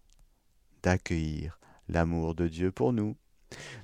d'accueillir 0.84 1.60
l'amour 1.88 2.36
de 2.36 2.48
Dieu 2.48 2.72
pour 2.72 2.94
nous, 2.94 3.16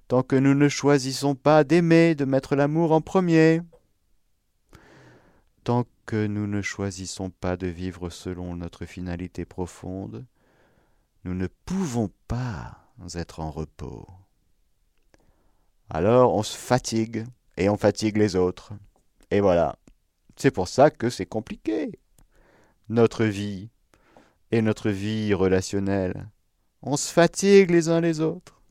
tant 0.08 0.24
que 0.24 0.36
nous 0.36 0.54
ne 0.54 0.68
choisissons 0.70 1.36
pas 1.36 1.64
d'aimer, 1.64 2.16
de 2.16 2.26
mettre 2.26 2.56
l'amour 2.56 2.92
en 2.92 3.02
premier, 3.02 3.62
tant 5.66 5.86
que 6.06 6.28
nous 6.28 6.46
ne 6.46 6.62
choisissons 6.62 7.32
pas 7.32 7.58
de 7.58 7.66
vivre 7.66 8.12
selon 8.12 8.56
notre 8.56 8.86
finalité 8.86 9.46
profonde, 9.46 10.28
nous 11.24 11.34
ne 11.34 11.48
pouvons 11.48 12.12
pas 12.28 12.88
être 13.16 13.40
en 13.40 13.50
repos. 13.50 14.08
Alors 15.90 16.36
on 16.36 16.44
se 16.44 16.56
fatigue 16.56 17.26
et 17.58 17.68
on 17.68 17.78
fatigue 17.78 18.18
les 18.18 18.36
autres. 18.36 18.74
Et 19.32 19.40
voilà. 19.40 19.80
C'est 20.36 20.52
pour 20.52 20.68
ça 20.68 20.92
que 20.92 21.10
c'est 21.10 21.26
compliqué. 21.26 21.98
Notre 22.88 23.26
vie 23.26 23.72
et 24.52 24.62
notre 24.62 24.92
vie 24.92 25.34
relationnelle. 25.34 26.30
On 26.84 26.96
se 26.96 27.12
fatigue 27.12 27.72
les 27.72 27.90
uns 27.90 28.02
les 28.02 28.20
autres. 28.20 28.62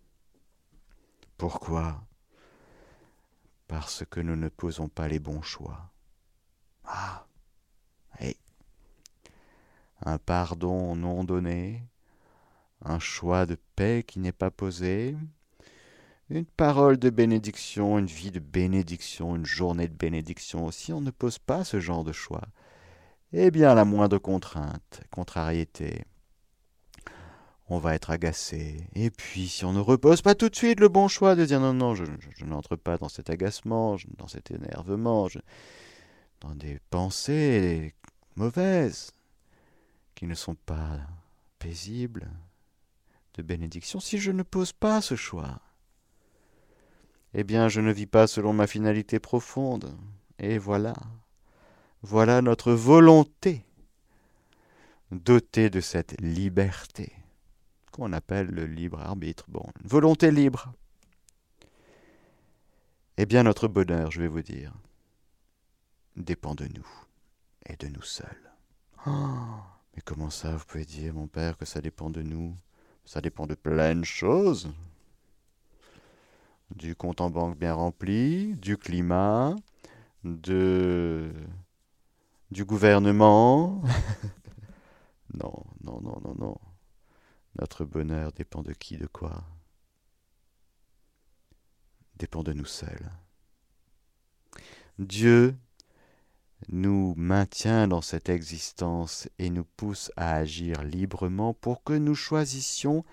Pourquoi? 1.38 2.04
Parce 3.66 4.04
que 4.08 4.20
nous 4.20 4.36
ne 4.36 4.48
posons 4.48 4.88
pas 4.88 5.08
les 5.08 5.18
bons 5.18 5.42
choix. 5.42 5.90
Ah 6.84 7.26
oui. 8.20 8.36
Un 10.04 10.18
pardon 10.18 10.94
non 10.96 11.24
donné, 11.24 11.82
un 12.82 12.98
choix 12.98 13.46
de 13.46 13.56
paix 13.76 14.04
qui 14.06 14.18
n'est 14.18 14.32
pas 14.32 14.50
posé, 14.50 15.16
une 16.30 16.44
parole 16.44 16.96
de 16.98 17.10
bénédiction, 17.10 17.98
une 17.98 18.06
vie 18.06 18.30
de 18.30 18.40
bénédiction, 18.40 19.36
une 19.36 19.46
journée 19.46 19.88
de 19.88 19.94
bénédiction, 19.94 20.70
si 20.70 20.92
on 20.92 21.00
ne 21.00 21.10
pose 21.10 21.38
pas 21.38 21.64
ce 21.64 21.80
genre 21.80 22.04
de 22.04 22.12
choix, 22.12 22.48
eh 23.32 23.50
bien 23.50 23.74
la 23.74 23.84
moindre 23.84 24.18
contrainte, 24.18 25.02
contrariété, 25.10 26.04
on 27.68 27.78
va 27.78 27.94
être 27.94 28.10
agacé. 28.10 28.86
Et 28.94 29.10
puis 29.10 29.48
si 29.48 29.64
on 29.64 29.72
ne 29.72 29.80
repose 29.80 30.22
pas 30.22 30.34
tout 30.34 30.48
de 30.48 30.56
suite 30.56 30.80
le 30.80 30.88
bon 30.88 31.08
choix 31.08 31.34
de 31.34 31.44
dire 31.44 31.60
non, 31.60 31.72
non, 31.72 31.94
je, 31.94 32.04
n'entre 32.44 32.76
pas 32.76 32.96
dans 32.96 33.08
cet 33.08 33.30
agacement, 33.30 33.96
dans 34.18 34.28
cet 34.28 34.50
énervement, 34.50 35.28
dans 36.44 36.54
des 36.54 36.78
pensées 36.90 37.94
mauvaises, 38.36 39.12
qui 40.14 40.26
ne 40.26 40.34
sont 40.34 40.54
pas 40.54 41.00
paisibles, 41.58 42.30
de 43.34 43.42
bénédiction, 43.42 43.98
si 43.98 44.18
je 44.18 44.30
ne 44.30 44.42
pose 44.42 44.72
pas 44.72 45.00
ce 45.00 45.16
choix, 45.16 45.60
eh 47.32 47.44
bien 47.44 47.68
je 47.68 47.80
ne 47.80 47.92
vis 47.92 48.06
pas 48.06 48.26
selon 48.26 48.52
ma 48.52 48.66
finalité 48.66 49.18
profonde. 49.18 49.96
Et 50.38 50.58
voilà, 50.58 50.94
voilà 52.02 52.42
notre 52.42 52.72
volonté, 52.72 53.64
dotée 55.10 55.70
de 55.70 55.80
cette 55.80 56.20
liberté, 56.20 57.12
qu'on 57.90 58.12
appelle 58.12 58.48
le 58.48 58.66
libre 58.66 59.00
arbitre. 59.00 59.46
Bon, 59.48 59.66
volonté 59.82 60.30
libre. 60.30 60.72
Eh 63.16 63.26
bien 63.26 63.44
notre 63.44 63.66
bonheur, 63.66 64.10
je 64.10 64.20
vais 64.20 64.28
vous 64.28 64.42
dire, 64.42 64.74
dépend 66.16 66.54
de 66.54 66.66
nous 66.66 66.88
et 67.66 67.76
de 67.76 67.88
nous 67.88 68.02
seuls. 68.02 68.52
Oh, 69.06 69.10
mais 69.94 70.02
comment 70.04 70.30
ça, 70.30 70.56
vous 70.56 70.64
pouvez 70.64 70.84
dire, 70.84 71.14
mon 71.14 71.26
père, 71.26 71.56
que 71.56 71.64
ça 71.64 71.80
dépend 71.80 72.10
de 72.10 72.22
nous? 72.22 72.56
Ça 73.04 73.20
dépend 73.20 73.46
de 73.46 73.54
plein 73.54 73.94
de 73.94 74.04
choses 74.04 74.72
du 76.74 76.96
compte 76.96 77.20
en 77.20 77.30
banque 77.30 77.58
bien 77.58 77.74
rempli, 77.74 78.54
du 78.56 78.76
climat, 78.76 79.54
de 80.24 81.32
du 82.50 82.64
gouvernement. 82.64 83.82
non, 85.34 85.64
non, 85.82 86.00
non, 86.00 86.20
non, 86.24 86.34
non. 86.38 86.56
Notre 87.58 87.84
bonheur 87.84 88.32
dépend 88.32 88.62
de 88.62 88.72
qui, 88.72 88.96
de 88.96 89.06
quoi? 89.06 89.44
Dépend 92.16 92.42
de 92.42 92.52
nous 92.52 92.64
seuls. 92.64 93.10
Dieu 94.98 95.56
nous 96.68 97.14
maintient 97.16 97.88
dans 97.88 98.02
cette 98.02 98.28
existence 98.28 99.28
et 99.38 99.50
nous 99.50 99.64
pousse 99.64 100.10
à 100.16 100.34
agir 100.36 100.82
librement 100.82 101.54
pour 101.54 101.82
que 101.82 101.92
nous 101.92 102.14
choisissions 102.14 103.04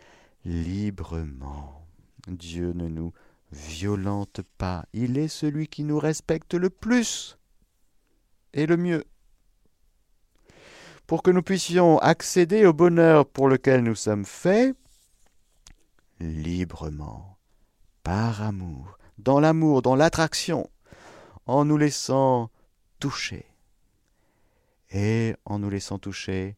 librement. 0.45 1.85
Dieu 2.27 2.73
ne 2.73 2.87
nous 2.87 3.13
violente 3.51 4.41
pas. 4.57 4.85
Il 4.93 5.17
est 5.17 5.27
celui 5.27 5.67
qui 5.67 5.83
nous 5.83 5.99
respecte 5.99 6.53
le 6.53 6.69
plus 6.69 7.37
et 8.53 8.65
le 8.65 8.77
mieux. 8.77 9.03
Pour 11.07 11.23
que 11.23 11.31
nous 11.31 11.43
puissions 11.43 11.97
accéder 11.99 12.65
au 12.65 12.73
bonheur 12.73 13.25
pour 13.25 13.49
lequel 13.49 13.83
nous 13.83 13.95
sommes 13.95 14.25
faits, 14.25 14.75
librement, 16.19 17.37
par 18.03 18.41
amour, 18.41 18.97
dans 19.17 19.39
l'amour, 19.39 19.81
dans 19.81 19.95
l'attraction, 19.95 20.69
en 21.45 21.65
nous 21.65 21.77
laissant 21.77 22.49
toucher. 23.01 23.45
Et 24.91 25.35
en 25.43 25.59
nous 25.59 25.69
laissant 25.69 25.99
toucher, 25.99 26.55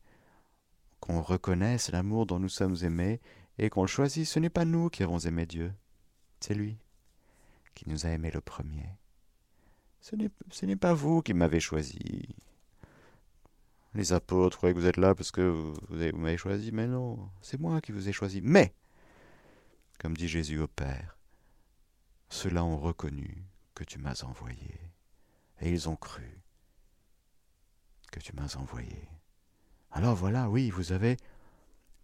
qu'on 1.00 1.22
reconnaisse 1.22 1.92
l'amour 1.92 2.26
dont 2.26 2.40
nous 2.40 2.50
sommes 2.50 2.78
aimés 2.84 3.20
et 3.58 3.70
qu'on 3.70 3.82
le 3.82 3.88
choisisse, 3.88 4.32
ce 4.32 4.40
n'est 4.40 4.50
pas 4.50 4.66
nous 4.66 4.90
qui 4.90 5.04
avons 5.04 5.20
aimé 5.20 5.46
Dieu, 5.46 5.74
c'est 6.40 6.54
lui 6.54 6.78
qui 7.74 7.90
nous 7.90 8.06
a 8.06 8.10
aimés 8.10 8.32
le 8.32 8.42
premier. 8.42 8.88
Ce 10.02 10.66
n'est 10.66 10.76
pas 10.76 10.94
vous 10.94 11.22
qui 11.22 11.34
m'avez 11.34 11.60
choisi. 11.60 12.36
Les 13.94 14.12
apôtres, 14.12 14.58
croyez 14.58 14.76
que 14.76 14.80
vous 14.80 14.88
êtes 14.88 14.98
là 14.98 15.16
parce 15.16 15.32
que 15.32 15.42
vous 15.42 15.76
m'avez 15.90 16.38
choisi, 16.38 16.72
mais 16.72 16.88
non, 16.88 17.30
c'est 17.42 17.60
moi 17.60 17.80
qui 17.80 17.92
vous 17.92 18.10
ai 18.10 18.12
choisi. 18.12 18.42
Mais, 18.42 18.74
comme 20.00 20.18
dit 20.18 20.28
Jésus 20.28 20.60
au 20.60 20.68
Père, 20.68 21.18
ceux-là 22.30 22.66
ont 22.66 22.78
reconnu 22.78 23.46
que 23.76 23.84
tu 23.84 24.00
m'as 24.00 24.24
envoyé, 24.24 24.80
et 25.62 25.70
ils 25.70 25.90
ont 25.90 25.96
cru 25.96 26.42
que 28.12 28.20
tu 28.20 28.34
m'as 28.34 28.56
envoyé. 28.58 29.10
Alors 29.92 30.16
voilà, 30.16 30.50
oui, 30.50 30.70
vous 30.70 30.92
avez 30.92 31.18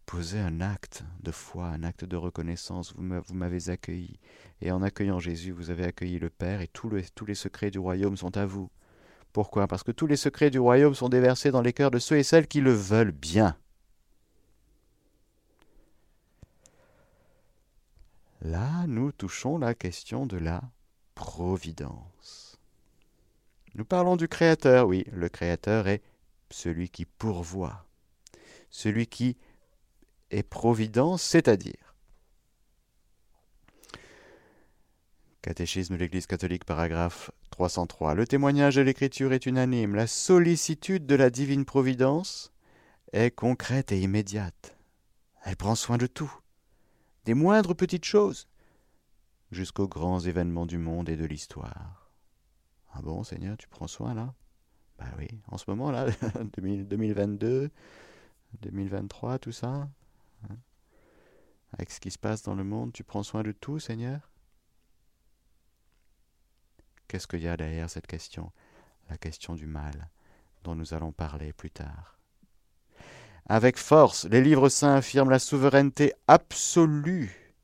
posé 0.06 0.40
un 0.40 0.60
acte 0.60 1.04
de 1.20 1.32
foi, 1.32 1.68
un 1.68 1.84
acte 1.84 2.04
de 2.04 2.16
reconnaissance, 2.16 2.94
vous 2.96 3.36
m'avez 3.36 3.70
accueilli, 3.70 4.20
et 4.62 4.72
en 4.72 4.82
accueillant 4.82 5.20
Jésus, 5.20 5.52
vous 5.52 5.70
avez 5.70 5.86
accueilli 5.86 6.18
le 6.18 6.32
Père, 6.32 6.62
et 6.62 6.68
tous 6.68 6.90
les 6.90 7.36
secrets 7.36 7.70
du 7.70 7.78
royaume 7.78 8.18
sont 8.18 8.36
à 8.36 8.46
vous. 8.46 8.72
Pourquoi? 9.34 9.68
Parce 9.68 9.84
que 9.84 9.92
tous 9.92 10.08
les 10.08 10.16
secrets 10.16 10.50
du 10.50 10.58
royaume 10.58 10.96
sont 10.96 11.10
déversés 11.10 11.52
dans 11.52 11.62
les 11.62 11.74
cœurs 11.74 11.92
de 11.92 12.00
ceux 12.00 12.18
et 12.18 12.24
celles 12.24 12.48
qui 12.48 12.62
le 12.62 12.74
veulent 12.74 13.12
bien. 13.12 13.56
Là, 18.42 18.88
nous 18.88 19.12
touchons 19.12 19.60
la 19.60 19.76
question 19.76 20.26
de 20.26 20.38
la 20.38 20.64
providence. 21.14 22.49
Nous 23.80 23.86
parlons 23.86 24.18
du 24.18 24.28
Créateur, 24.28 24.88
oui, 24.88 25.06
le 25.10 25.30
Créateur 25.30 25.88
est 25.88 26.02
celui 26.52 26.90
qui 26.90 27.06
pourvoit, 27.06 27.86
celui 28.70 29.08
qui 29.08 29.38
est 30.32 30.44
providence, 30.44 31.24
c'est-à-dire. 31.24 31.96
Catéchisme 35.42 35.94
de 35.94 36.00
l'Église 36.00 36.28
catholique, 36.28 36.66
paragraphe 36.66 37.32
303. 37.52 38.16
Le 38.16 38.28
témoignage 38.28 38.76
de 38.76 38.82
l'Écriture 38.82 39.32
est 39.32 39.46
unanime. 39.46 39.96
La 39.96 40.08
sollicitude 40.08 41.06
de 41.06 41.16
la 41.16 41.30
divine 41.30 41.64
providence 41.64 42.52
est 43.14 43.32
concrète 43.32 43.94
et 43.94 44.02
immédiate. 44.02 44.76
Elle 45.46 45.56
prend 45.56 45.76
soin 45.76 45.98
de 45.98 46.08
tout, 46.08 46.34
des 47.24 47.34
moindres 47.34 47.78
petites 47.78 48.04
choses, 48.04 48.50
jusqu'aux 49.52 49.88
grands 49.88 50.20
événements 50.20 50.66
du 50.66 50.78
monde 50.78 51.08
et 51.08 51.16
de 51.16 51.24
l'histoire. 51.24 51.99
Ah 52.94 53.02
bon, 53.02 53.24
Seigneur, 53.24 53.58
tu 53.58 53.68
prends 53.68 53.88
soin 53.88 54.14
là? 54.14 54.34
Bah 54.98 55.06
oui, 55.18 55.28
en 55.48 55.58
ce 55.58 55.66
moment 55.70 55.92
là, 55.92 56.08
2022, 56.58 57.70
2023, 58.62 59.40
tout 59.40 59.52
ça. 59.52 59.90
Hein? 60.50 60.58
Avec 61.74 61.92
ce 61.92 62.00
qui 62.00 62.12
se 62.12 62.18
passe 62.18 62.44
dans 62.44 62.56
le 62.56 62.64
monde, 62.64 62.92
tu 62.94 63.04
prends 63.04 63.24
soin 63.24 63.44
de 63.44 63.52
tout, 63.52 63.80
Seigneur? 63.80 64.30
Qu'est-ce 67.08 67.28
qu'il 67.28 67.42
y 67.42 67.48
a 67.48 67.58
derrière 67.58 67.90
cette 67.90 68.08
question? 68.08 68.52
La 69.10 69.18
question 69.18 69.56
du 69.56 69.66
mal, 69.66 70.10
dont 70.64 70.76
nous 70.76 70.94
allons 70.94 71.12
parler 71.12 71.54
plus 71.54 71.72
tard. 71.72 72.20
Avec 73.48 73.78
force, 73.78 74.26
les 74.26 74.42
livres 74.42 74.70
saints 74.70 74.96
affirment 74.96 75.32
la 75.32 75.40
souveraineté 75.40 76.14
absolue 76.28 77.56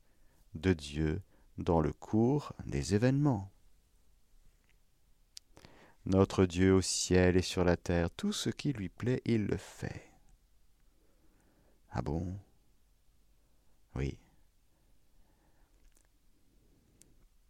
de 0.54 0.72
Dieu 0.72 1.22
dans 1.58 1.80
le 1.80 1.92
cours 1.92 2.52
des 2.64 2.94
événements. 2.94 3.52
Notre 6.06 6.46
Dieu 6.46 6.72
au 6.72 6.82
ciel 6.82 7.36
et 7.36 7.42
sur 7.42 7.64
la 7.64 7.76
terre, 7.76 8.10
tout 8.12 8.32
ce 8.32 8.48
qui 8.48 8.72
lui 8.72 8.88
plaît, 8.88 9.22
il 9.24 9.46
le 9.46 9.56
fait. 9.56 10.08
Ah 11.90 12.00
bon? 12.00 12.38
Oui. 13.96 14.16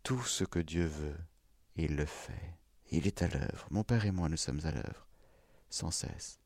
Tout 0.03 0.23
ce 0.23 0.45
que 0.45 0.59
Dieu 0.59 0.87
veut, 0.87 1.19
il 1.77 1.97
le 1.97 2.07
fait. 2.07 2.55
Il 2.91 3.07
est 3.07 3.21
à 3.23 3.29
l'œuvre. 3.29 3.67
Mon 3.71 3.85
Père 3.85 4.07
et 4.07 4.11
moi, 4.11 4.31
nous 4.31 4.39
sommes 4.39 4.65
à 4.65 4.71
l'œuvre, 4.71 5.07
sans 5.69 5.91
cesse. 5.91 6.41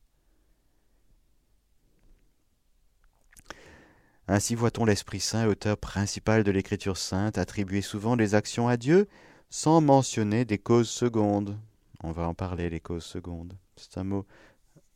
Ainsi 4.27 4.57
voit-on 4.57 4.85
l'Esprit 4.85 5.21
Saint, 5.21 5.47
auteur 5.47 5.77
principal 5.77 6.43
de 6.43 6.51
l'Écriture 6.51 6.97
sainte, 6.97 7.39
attribuer 7.39 7.83
souvent 7.83 8.17
des 8.17 8.35
actions 8.35 8.67
à 8.67 8.77
Dieu 8.77 9.09
sans 9.49 9.81
mentionner 9.81 10.45
des 10.45 10.59
causes 10.59 10.91
secondes. 10.91 11.59
On 12.03 12.13
va 12.13 12.27
en 12.27 12.35
parler, 12.35 12.71
les 12.71 12.81
causes 12.81 13.05
secondes. 13.05 13.57
C'est 13.77 13.99
un 13.99 14.05
mot 14.05 14.27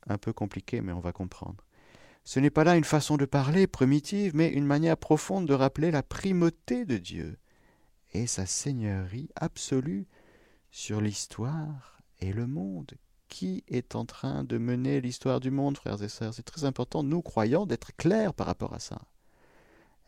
un 0.07 0.19
peu 0.19 0.33
compliqué, 0.33 0.81
mais 0.81 0.93
on 0.93 1.01
va 1.01 1.12
comprendre. 1.12 1.64
Ce 2.25 2.40
n'est 2.40 2.51
pas 2.51 2.64
là 2.64 2.77
une 2.77 2.85
façon 2.85 3.17
de 3.17 3.27
parler 3.27 3.67
primitive, 3.67 4.35
mais 4.35 4.49
une 4.49 4.64
manière 4.64 4.97
profonde 4.97 5.47
de 5.47 5.55
rappeler 5.55 5.90
la 5.90 6.03
primauté 6.03 6.87
de 6.87 6.97
Dieu 6.97 7.38
et 8.12 8.27
sa 8.27 8.47
seigneurie 8.47 9.29
absolue 9.37 10.07
sur 10.71 11.01
l'histoire 11.01 11.99
et 12.21 12.33
le 12.33 12.47
monde. 12.47 12.93
Qui 13.29 13.64
est 13.69 13.95
en 13.95 14.05
train 14.05 14.45
de 14.45 14.59
mener 14.59 15.01
l'histoire 15.01 15.40
du 15.40 15.51
monde, 15.51 15.77
frères 15.77 16.03
et 16.03 16.09
sœurs? 16.09 16.35
C'est 16.35 16.45
très 16.45 16.64
important, 16.64 17.03
nous 17.03 17.21
croyants, 17.21 17.67
d'être 17.67 17.95
clairs 17.97 18.33
par 18.33 18.47
rapport 18.47 18.75
à 18.75 18.79
ça. 18.79 19.03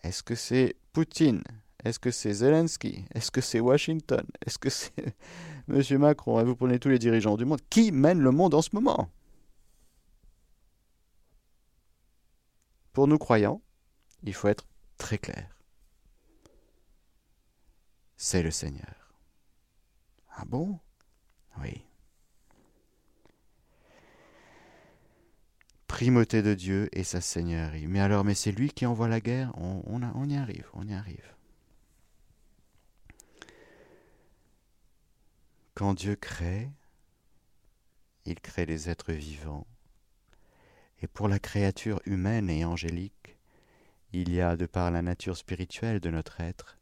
Est-ce 0.03 0.23
que 0.23 0.35
c'est 0.35 0.77
Poutine 0.93 1.43
Est-ce 1.85 1.99
que 1.99 2.11
c'est 2.11 2.33
Zelensky? 2.33 3.05
Est-ce 3.15 3.31
que 3.31 3.41
c'est 3.41 3.61
Washington? 3.61 4.27
Est-ce 4.45 4.59
que 4.59 4.71
c'est 4.71 5.15
M. 5.69 5.83
Macron? 5.99 6.43
Vous 6.45 6.57
prenez 6.57 6.79
tous 6.79 6.89
les 6.89 6.99
dirigeants 6.99 7.37
du 7.37 7.45
monde. 7.45 7.61
Qui 7.71 7.93
mène 7.93 8.21
le 8.21 8.31
monde 8.31 8.55
en 8.55 8.63
ce 8.63 8.71
moment? 8.73 9.11
Pour 12.93 13.07
nous 13.07 13.19
croyants, 13.19 13.61
il 14.23 14.33
faut 14.33 14.49
être 14.49 14.67
très 14.97 15.19
clair. 15.19 15.55
C'est 18.17 18.43
le 18.43 18.51
Seigneur. 18.51 19.15
Ah 20.31 20.45
bon? 20.47 20.79
Oui. 21.61 21.85
Primauté 25.87 26.43
de 26.43 26.55
Dieu 26.55 26.89
et 26.93 27.05
sa 27.05 27.21
seigneurie. 27.21 27.87
Mais 27.87 28.01
alors, 28.01 28.25
mais 28.25 28.35
c'est 28.35 28.53
lui 28.53 28.71
qui 28.71 28.87
envoie 28.87 29.09
la 29.09 29.21
guerre? 29.21 29.53
On 29.57 30.29
y 30.29 30.37
arrive, 30.37 30.69
on 30.73 30.89
y 30.89 30.95
arrive. 30.95 31.36
Quand 35.77 35.93
Dieu 35.93 36.17
crée, 36.17 36.71
il 38.25 38.41
crée 38.41 38.65
des 38.65 38.89
êtres 38.89 39.13
vivants. 39.13 39.67
Et 41.03 41.07
pour 41.07 41.29
la 41.29 41.39
créature 41.39 42.01
humaine 42.07 42.49
et 42.49 42.65
angélique, 42.65 43.37
il 44.15 44.33
y 44.33 44.41
a, 44.41 44.57
de 44.57 44.65
par 44.65 44.91
la 44.91 45.03
nature 45.03 45.37
spirituelle 45.37 46.01
de 46.01 46.09
notre 46.09 46.41
être, 46.41 46.79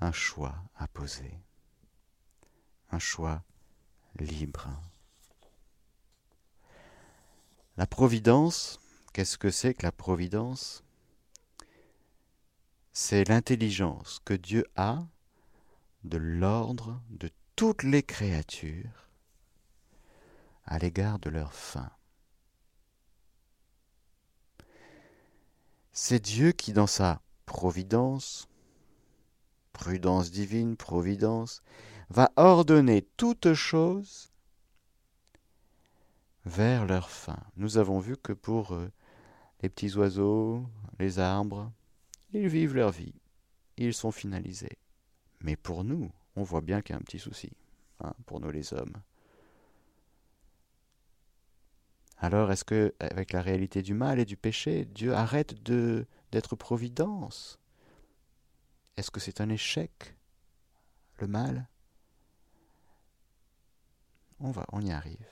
un 0.00 0.10
choix 0.10 0.56
à 0.74 0.88
poser 0.88 1.38
un 2.90 2.98
choix 2.98 3.44
libre. 4.18 4.70
La 7.76 7.86
providence, 7.86 8.80
qu'est-ce 9.12 9.38
que 9.38 9.52
c'est 9.52 9.74
que 9.74 9.84
la 9.84 9.92
providence? 9.92 10.82
C'est 12.92 13.28
l'intelligence 13.28 14.20
que 14.24 14.34
Dieu 14.34 14.66
a 14.74 15.06
de 16.02 16.16
l'ordre 16.16 17.00
de 17.10 17.30
toutes 17.56 17.82
les 17.82 18.02
créatures 18.02 19.08
à 20.66 20.78
l'égard 20.78 21.18
de 21.18 21.30
leur 21.30 21.54
fin. 21.54 21.90
C'est 25.92 26.20
Dieu 26.20 26.52
qui, 26.52 26.74
dans 26.74 26.86
sa 26.86 27.22
providence, 27.46 28.46
prudence 29.72 30.30
divine, 30.30 30.76
providence, 30.76 31.62
va 32.10 32.30
ordonner 32.36 33.08
toutes 33.16 33.54
choses 33.54 34.30
vers 36.44 36.84
leur 36.84 37.08
fin. 37.08 37.38
Nous 37.56 37.78
avons 37.78 37.98
vu 37.98 38.18
que 38.18 38.34
pour 38.34 38.74
euh, 38.74 38.92
les 39.62 39.70
petits 39.70 39.96
oiseaux, 39.96 40.66
les 40.98 41.18
arbres, 41.18 41.72
ils 42.32 42.48
vivent 42.48 42.74
leur 42.74 42.90
vie, 42.90 43.14
ils 43.78 43.94
sont 43.94 44.12
finalisés. 44.12 44.78
Mais 45.40 45.56
pour 45.56 45.84
nous, 45.84 46.10
on 46.36 46.42
voit 46.42 46.60
bien 46.60 46.82
qu'il 46.82 46.92
y 46.92 46.96
a 46.96 46.98
un 46.98 47.02
petit 47.02 47.18
souci, 47.18 47.50
hein, 48.00 48.14
pour 48.26 48.40
nous 48.40 48.50
les 48.50 48.72
hommes. 48.72 48.94
Alors 52.18 52.50
est-ce 52.52 52.64
que, 52.64 52.94
avec 53.00 53.32
la 53.32 53.42
réalité 53.42 53.82
du 53.82 53.94
mal 53.94 54.18
et 54.18 54.24
du 54.24 54.36
péché, 54.36 54.84
Dieu 54.86 55.12
arrête 55.14 55.62
de 55.62 56.06
d'être 56.32 56.56
providence? 56.56 57.58
Est-ce 58.96 59.10
que 59.10 59.20
c'est 59.20 59.40
un 59.40 59.48
échec, 59.48 60.16
le 61.18 61.26
mal? 61.26 61.68
On 64.40 64.50
va, 64.50 64.66
on 64.72 64.82
y 64.82 64.92
arrive. 64.92 65.28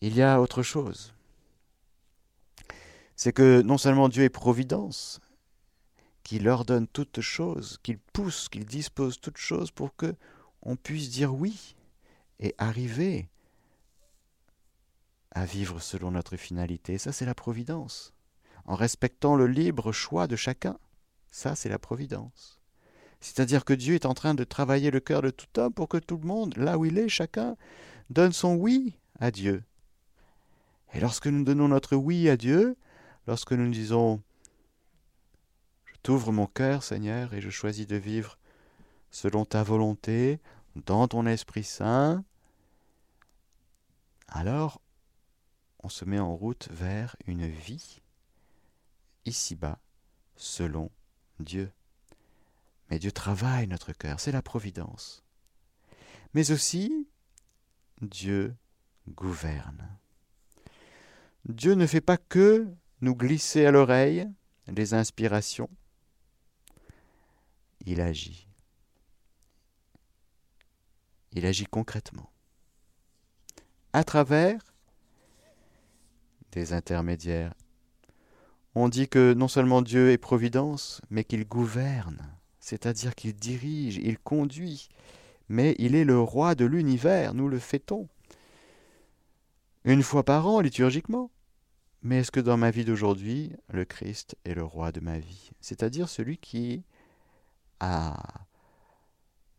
Il 0.00 0.14
y 0.14 0.22
a 0.22 0.40
autre 0.40 0.62
chose. 0.62 1.14
C'est 3.16 3.32
que 3.32 3.62
non 3.62 3.78
seulement 3.78 4.08
Dieu 4.08 4.24
est 4.24 4.30
providence, 4.30 5.20
qu'il 6.30 6.48
ordonne 6.48 6.86
toutes 6.86 7.20
choses, 7.20 7.80
qu'il 7.82 7.98
pousse, 7.98 8.48
qu'il 8.48 8.64
dispose 8.64 9.20
toutes 9.20 9.36
choses 9.36 9.72
pour 9.72 9.96
que 9.96 10.14
on 10.62 10.76
puisse 10.76 11.10
dire 11.10 11.34
oui 11.34 11.74
et 12.38 12.54
arriver 12.56 13.28
à 15.32 15.44
vivre 15.44 15.80
selon 15.80 16.12
notre 16.12 16.36
finalité. 16.36 16.98
Ça, 16.98 17.10
c'est 17.10 17.26
la 17.26 17.34
providence. 17.34 18.14
en 18.64 18.76
respectant 18.76 19.34
le 19.34 19.48
libre 19.48 19.90
choix 19.90 20.28
de 20.28 20.36
chacun. 20.36 20.78
Ça, 21.32 21.56
c'est 21.56 21.68
la 21.68 21.80
providence. 21.80 22.60
C'est-à-dire 23.20 23.64
que 23.64 23.72
Dieu 23.72 23.96
est 23.96 24.06
en 24.06 24.14
train 24.14 24.34
de 24.34 24.44
travailler 24.44 24.92
le 24.92 25.00
cœur 25.00 25.22
de 25.22 25.30
tout 25.30 25.48
homme 25.58 25.72
pour 25.72 25.88
que 25.88 25.98
tout 25.98 26.16
le 26.16 26.28
monde, 26.28 26.56
là 26.56 26.78
où 26.78 26.84
il 26.84 26.96
est, 26.96 27.08
chacun, 27.08 27.56
donne 28.08 28.32
son 28.32 28.54
oui 28.54 28.94
à 29.18 29.32
Dieu. 29.32 29.64
Et 30.94 31.00
lorsque 31.00 31.26
nous 31.26 31.42
donnons 31.42 31.66
notre 31.66 31.96
oui 31.96 32.28
à 32.28 32.36
Dieu, 32.36 32.76
lorsque 33.26 33.50
nous 33.50 33.68
disons 33.68 34.22
Je 36.00 36.02
t'ouvre 36.04 36.32
mon 36.32 36.46
cœur, 36.46 36.82
Seigneur, 36.82 37.34
et 37.34 37.42
je 37.42 37.50
choisis 37.50 37.86
de 37.86 37.96
vivre 37.96 38.38
selon 39.10 39.44
ta 39.44 39.62
volonté, 39.62 40.40
dans 40.74 41.06
ton 41.08 41.26
Esprit 41.26 41.62
Saint, 41.62 42.24
alors 44.26 44.80
on 45.80 45.90
se 45.90 46.06
met 46.06 46.18
en 46.18 46.34
route 46.34 46.68
vers 46.70 47.16
une 47.26 47.46
vie 47.46 48.00
ici-bas 49.26 49.78
selon 50.36 50.90
Dieu. 51.38 51.70
Mais 52.88 52.98
Dieu 52.98 53.12
travaille 53.12 53.66
notre 53.66 53.92
cœur, 53.92 54.20
c'est 54.20 54.32
la 54.32 54.40
providence. 54.40 55.22
Mais 56.32 56.50
aussi, 56.50 57.06
Dieu 58.00 58.56
gouverne. 59.06 59.86
Dieu 61.44 61.74
ne 61.74 61.86
fait 61.86 62.00
pas 62.00 62.16
que 62.16 62.66
nous 63.02 63.14
glisser 63.14 63.66
à 63.66 63.70
l'oreille 63.70 64.26
les 64.66 64.94
inspirations, 64.94 65.68
il 67.86 68.00
agit. 68.00 68.48
Il 71.32 71.46
agit 71.46 71.66
concrètement. 71.66 72.30
À 73.92 74.04
travers 74.04 74.60
des 76.52 76.72
intermédiaires. 76.72 77.54
On 78.74 78.88
dit 78.88 79.08
que 79.08 79.34
non 79.34 79.48
seulement 79.48 79.82
Dieu 79.82 80.10
est 80.10 80.18
providence, 80.18 81.00
mais 81.10 81.24
qu'il 81.24 81.46
gouverne, 81.46 82.20
c'est-à-dire 82.60 83.14
qu'il 83.14 83.34
dirige, 83.34 83.96
il 83.96 84.18
conduit, 84.18 84.88
mais 85.48 85.74
il 85.78 85.94
est 85.94 86.04
le 86.04 86.20
roi 86.20 86.54
de 86.54 86.64
l'univers, 86.64 87.34
nous 87.34 87.48
le 87.48 87.58
fêtons. 87.58 88.08
Une 89.84 90.02
fois 90.02 90.24
par 90.24 90.46
an, 90.46 90.60
liturgiquement. 90.60 91.30
Mais 92.02 92.18
est-ce 92.18 92.30
que 92.30 92.40
dans 92.40 92.56
ma 92.56 92.70
vie 92.70 92.84
d'aujourd'hui, 92.84 93.52
le 93.68 93.84
Christ 93.84 94.36
est 94.44 94.54
le 94.54 94.64
roi 94.64 94.92
de 94.92 95.00
ma 95.00 95.18
vie? 95.18 95.50
C'est-à-dire 95.60 96.08
celui 96.08 96.38
qui 96.38 96.84
a 97.80 98.16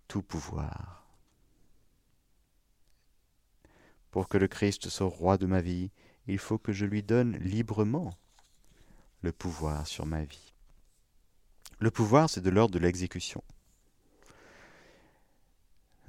tout 0.08 0.22
pouvoir. 0.22 1.06
Pour 4.12 4.28
que 4.28 4.38
le 4.38 4.48
Christ 4.48 4.90
soit 4.90 5.08
roi 5.08 5.38
de 5.38 5.46
ma 5.46 5.62
vie, 5.62 5.92
il 6.28 6.38
faut 6.38 6.58
que 6.58 6.72
je 6.72 6.86
lui 6.86 7.04
donne 7.04 7.38
librement 7.38 8.18
le 9.22 9.32
pouvoir 9.32 9.88
sur 9.88 10.06
ma 10.06 10.24
vie. 10.24 10.54
Le 11.80 11.92
pouvoir, 11.92 12.30
c'est 12.30 12.42
de 12.42 12.50
l'ordre 12.50 12.74
de 12.74 12.80
l'exécution. 12.80 13.44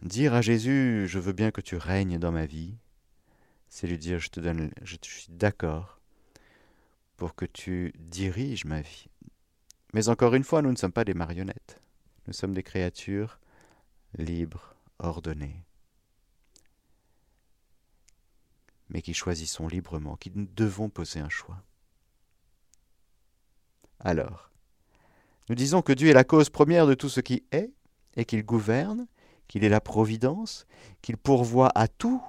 Dire 0.03 0.35
à 0.35 0.43
Jésus, 0.43 1.07
je 1.07 1.19
veux 1.19 1.33
bien 1.33 1.51
que 1.51 1.61
tu 1.61 1.77
règnes 1.77 2.19
dans 2.19 2.33
ma 2.33 2.45
vie, 2.45 2.75
c'est 3.69 3.87
lui 3.87 3.99
dire, 3.99 4.19
je 4.19 4.29
te 4.29 4.41
je 4.83 4.97
suis 5.01 5.27
d'accord 5.31 6.01
pour 7.17 7.35
que 7.35 7.45
tu 7.45 7.95
diriges 7.99 8.65
ma 8.65 8.81
vie. 8.81 9.07
Mais 9.95 10.09
encore 10.09 10.35
une 10.35 10.45
fois, 10.45 10.61
nous 10.61 10.73
ne 10.73 10.77
sommes 10.77 10.93
pas 10.93 11.05
des 11.05 11.15
marionnettes. 11.15 11.81
Nous 12.27 12.33
sommes 12.33 12.55
des 12.55 12.63
créatures 12.63 13.39
libres, 14.17 14.75
ordonnées. 14.99 15.65
mais 18.93 19.03
qui 19.03 19.15
choisissons 19.15 19.69
librement, 19.69 20.17
qui 20.17 20.31
devons 20.35 20.91
poser 20.91 21.21
un 21.21 21.29
choix. 21.29 21.63
Alors, 24.01 24.51
nous 25.49 25.55
disons 25.55 25.83
que 25.83 25.93
Dieu 25.93 26.11
est 26.11 26.15
la 26.15 26.25
cause 26.25 26.51
première 26.51 26.87
de 26.87 26.95
tout 26.95 27.09
ce 27.09 27.21
qui 27.21 27.45
est, 27.53 27.71
et 28.17 28.25
qu'il 28.25 28.45
gouverne, 28.45 29.07
qu'il 29.49 29.65
est 29.65 29.71
la 29.71 29.81
providence, 29.81 30.67
qu'il 31.01 31.17
pourvoit 31.17 31.73
à 31.75 31.89
tout, 31.89 32.23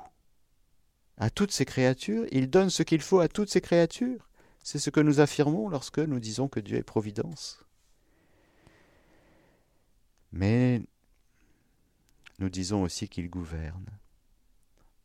à 1.17 1.29
toutes 1.29 1.51
ses 1.51 1.65
créatures, 1.65 2.25
il 2.31 2.49
donne 2.49 2.69
ce 2.69 2.83
qu'il 2.83 3.01
faut 3.01 3.19
à 3.19 3.27
toutes 3.27 3.49
ses 3.49 3.61
créatures. 3.61 4.29
C'est 4.61 4.79
ce 4.79 4.89
que 4.89 5.01
nous 5.01 5.19
affirmons 5.19 5.67
lorsque 5.67 5.99
nous 5.99 6.19
disons 6.19 6.47
que 6.47 6.61
Dieu 6.61 6.77
est 6.77 6.83
providence. 6.83 7.65
Mais 10.33 10.81
nous 12.39 12.49
disons 12.49 12.81
aussi 12.81 13.07
qu'il 13.07 13.29
gouverne 13.29 13.85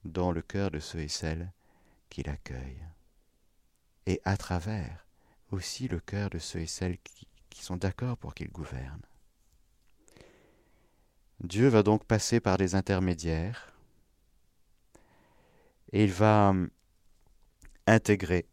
dans 0.05 0.33
le 0.33 0.43
cœur 0.43 0.71
de 0.71 0.79
ceux 0.79 1.01
et 1.01 1.09
celles 1.09 1.53
qui 2.09 2.23
l'accueillent, 2.23 2.87
et 4.07 4.23
à 4.25 4.39
travers 4.39 5.07
aussi 5.51 5.87
le 5.87 6.01
cœur 6.01 6.31
de 6.31 6.39
ceux 6.39 6.61
et 6.61 6.67
celles 6.67 6.99
qui, 6.99 7.29
qui 7.51 7.63
sont 7.63 7.77
d'accord 7.77 8.17
pour 8.17 8.35
qu'il 8.35 8.51
gouverne. 8.51 9.03
Dieu 11.41 11.69
va 11.69 11.83
donc 11.83 12.05
passer 12.05 12.41
par 12.41 12.57
des 12.57 12.75
intermédiaires 12.75 13.73
et 15.93 16.05
il 16.05 16.13
va 16.13 16.49
hum, 16.49 16.71
intégrer 17.87 18.47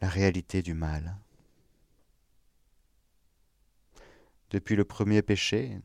la 0.00 0.08
réalité 0.08 0.62
du 0.62 0.74
mal. 0.74 1.16
Depuis 4.50 4.76
le 4.76 4.84
premier 4.84 5.22
péché, 5.22 5.78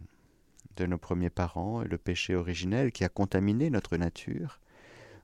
de 0.75 0.85
nos 0.85 0.97
premiers 0.97 1.29
parents 1.29 1.81
et 1.81 1.87
le 1.87 1.97
péché 1.97 2.35
originel 2.35 2.91
qui 2.91 3.03
a 3.03 3.09
contaminé 3.09 3.69
notre 3.69 3.95
nature, 3.97 4.59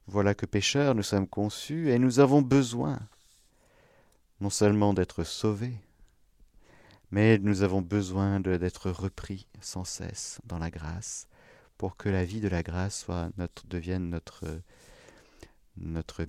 voilà 0.07 0.33
que 0.33 0.45
pécheurs 0.45 0.95
nous 0.95 1.03
sommes 1.03 1.27
conçus 1.27 1.89
et 1.89 1.99
nous 1.99 2.19
avons 2.19 2.41
besoin 2.41 2.99
non 4.39 4.49
seulement 4.49 4.93
d'être 4.93 5.23
sauvés, 5.23 5.75
mais 7.11 7.37
nous 7.37 7.61
avons 7.61 7.81
besoin 7.81 8.39
d'être 8.39 8.89
repris 8.89 9.47
sans 9.59 9.83
cesse 9.83 10.39
dans 10.45 10.57
la 10.57 10.71
grâce 10.71 11.27
pour 11.77 11.97
que 11.97 12.09
la 12.09 12.25
vie 12.25 12.41
de 12.41 12.47
la 12.47 12.63
grâce 12.63 13.01
soit 13.01 13.29
notre, 13.37 13.67
devienne 13.67 14.09
notre, 14.09 14.61
notre 15.77 16.25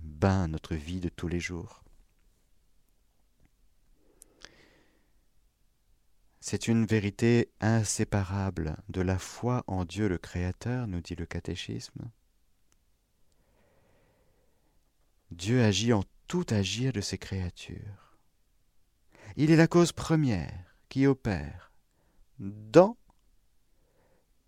bain, 0.00 0.48
notre 0.48 0.74
vie 0.74 1.00
de 1.00 1.08
tous 1.08 1.28
les 1.28 1.40
jours. 1.40 1.82
C'est 6.40 6.68
une 6.68 6.86
vérité 6.86 7.50
inséparable 7.60 8.76
de 8.88 9.00
la 9.00 9.18
foi 9.18 9.64
en 9.66 9.84
Dieu 9.84 10.08
le 10.08 10.18
Créateur, 10.18 10.86
nous 10.86 11.00
dit 11.00 11.16
le 11.16 11.26
catéchisme. 11.26 12.10
Dieu 15.30 15.62
agit 15.62 15.92
en 15.92 16.04
tout 16.26 16.46
agir 16.50 16.92
de 16.92 17.00
ses 17.00 17.18
créatures. 17.18 18.18
Il 19.36 19.50
est 19.50 19.56
la 19.56 19.66
cause 19.66 19.92
première 19.92 20.76
qui 20.88 21.06
opère 21.06 21.72
dans 22.38 22.96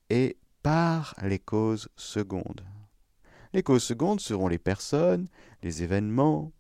et 0.09 0.39
par 0.63 1.15
les 1.23 1.39
causes 1.39 1.89
secondes. 1.97 2.65
Les 3.53 3.63
causes 3.63 3.85
secondes 3.85 4.21
seront 4.21 4.49
les 4.49 4.59
personnes, 4.59 5.29
les 5.63 5.83
événements, 5.83 6.53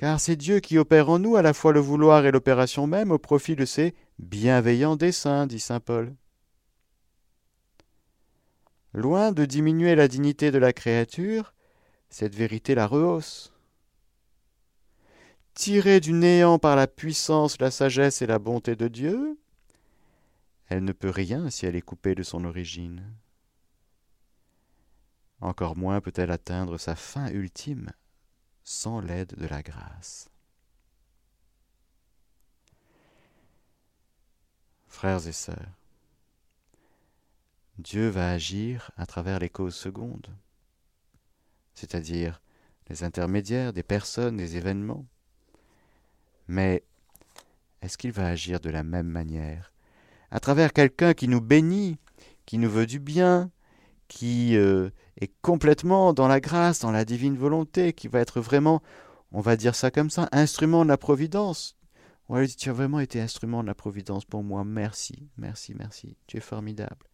car 0.00 0.18
c'est 0.18 0.36
Dieu 0.36 0.60
qui 0.60 0.78
opère 0.78 1.10
en 1.10 1.18
nous 1.18 1.36
à 1.36 1.42
la 1.42 1.52
fois 1.52 1.74
le 1.74 1.80
vouloir 1.80 2.24
et 2.24 2.30
l'opération 2.30 2.86
même 2.86 3.10
au 3.10 3.18
profit 3.18 3.54
de 3.54 3.66
ses 3.66 3.94
bienveillants 4.18 4.96
desseins, 4.96 5.46
dit 5.46 5.60
saint 5.60 5.78
Paul. 5.78 6.16
Loin 8.94 9.30
de 9.30 9.44
diminuer 9.44 9.94
la 9.94 10.08
dignité 10.08 10.50
de 10.50 10.56
la 10.56 10.72
créature, 10.72 11.52
cette 12.08 12.34
vérité 12.34 12.74
la 12.74 12.86
rehausse. 12.86 13.52
Tirée 15.52 16.00
du 16.00 16.14
néant 16.14 16.58
par 16.58 16.76
la 16.76 16.86
puissance, 16.86 17.60
la 17.60 17.70
sagesse 17.70 18.22
et 18.22 18.26
la 18.26 18.38
bonté 18.38 18.76
de 18.76 18.88
Dieu, 18.88 19.38
elle 20.68 20.82
ne 20.82 20.92
peut 20.92 21.10
rien 21.10 21.50
si 21.50 21.66
elle 21.66 21.76
est 21.76 21.82
coupée 21.82 22.14
de 22.14 22.22
son 22.22 22.46
origine. 22.46 23.04
Encore 25.42 25.76
moins 25.76 26.00
peut-elle 26.00 26.30
atteindre 26.30 26.78
sa 26.78 26.96
fin 26.96 27.28
ultime 27.30 27.90
sans 28.72 29.00
l'aide 29.00 29.34
de 29.36 29.48
la 29.48 29.62
grâce. 29.62 30.30
Frères 34.86 35.26
et 35.26 35.32
sœurs, 35.32 35.76
Dieu 37.78 38.08
va 38.10 38.30
agir 38.30 38.92
à 38.96 39.06
travers 39.06 39.40
les 39.40 39.48
causes 39.48 39.74
secondes, 39.74 40.32
c'est-à-dire 41.74 42.40
les 42.88 43.02
intermédiaires 43.02 43.72
des 43.72 43.82
personnes, 43.82 44.36
des 44.36 44.56
événements. 44.56 45.04
Mais 46.46 46.84
est-ce 47.82 47.98
qu'il 47.98 48.12
va 48.12 48.28
agir 48.28 48.60
de 48.60 48.70
la 48.70 48.84
même 48.84 49.08
manière 49.08 49.72
À 50.30 50.38
travers 50.38 50.72
quelqu'un 50.72 51.12
qui 51.12 51.26
nous 51.26 51.40
bénit, 51.40 51.98
qui 52.46 52.56
nous 52.56 52.70
veut 52.70 52.86
du 52.86 53.00
bien, 53.00 53.50
qui 54.10 54.56
euh, 54.56 54.90
est 55.20 55.32
complètement 55.40 56.12
dans 56.12 56.26
la 56.26 56.40
grâce, 56.40 56.80
dans 56.80 56.90
la 56.90 57.04
divine 57.04 57.36
volonté, 57.36 57.92
qui 57.92 58.08
va 58.08 58.18
être 58.18 58.40
vraiment, 58.40 58.82
on 59.30 59.40
va 59.40 59.56
dire 59.56 59.76
ça 59.76 59.92
comme 59.92 60.10
ça, 60.10 60.28
instrument 60.32 60.82
de 60.82 60.88
la 60.88 60.98
providence. 60.98 61.76
On 62.28 62.34
va 62.34 62.40
lui 62.40 62.48
dire, 62.48 62.56
tu 62.56 62.70
as 62.70 62.72
vraiment 62.72 62.98
été 62.98 63.20
instrument 63.20 63.62
de 63.62 63.68
la 63.68 63.74
providence 63.74 64.24
pour 64.24 64.42
moi, 64.42 64.64
merci, 64.64 65.28
merci, 65.36 65.74
merci, 65.78 66.16
tu 66.26 66.38
es 66.38 66.40
formidable. 66.40 67.06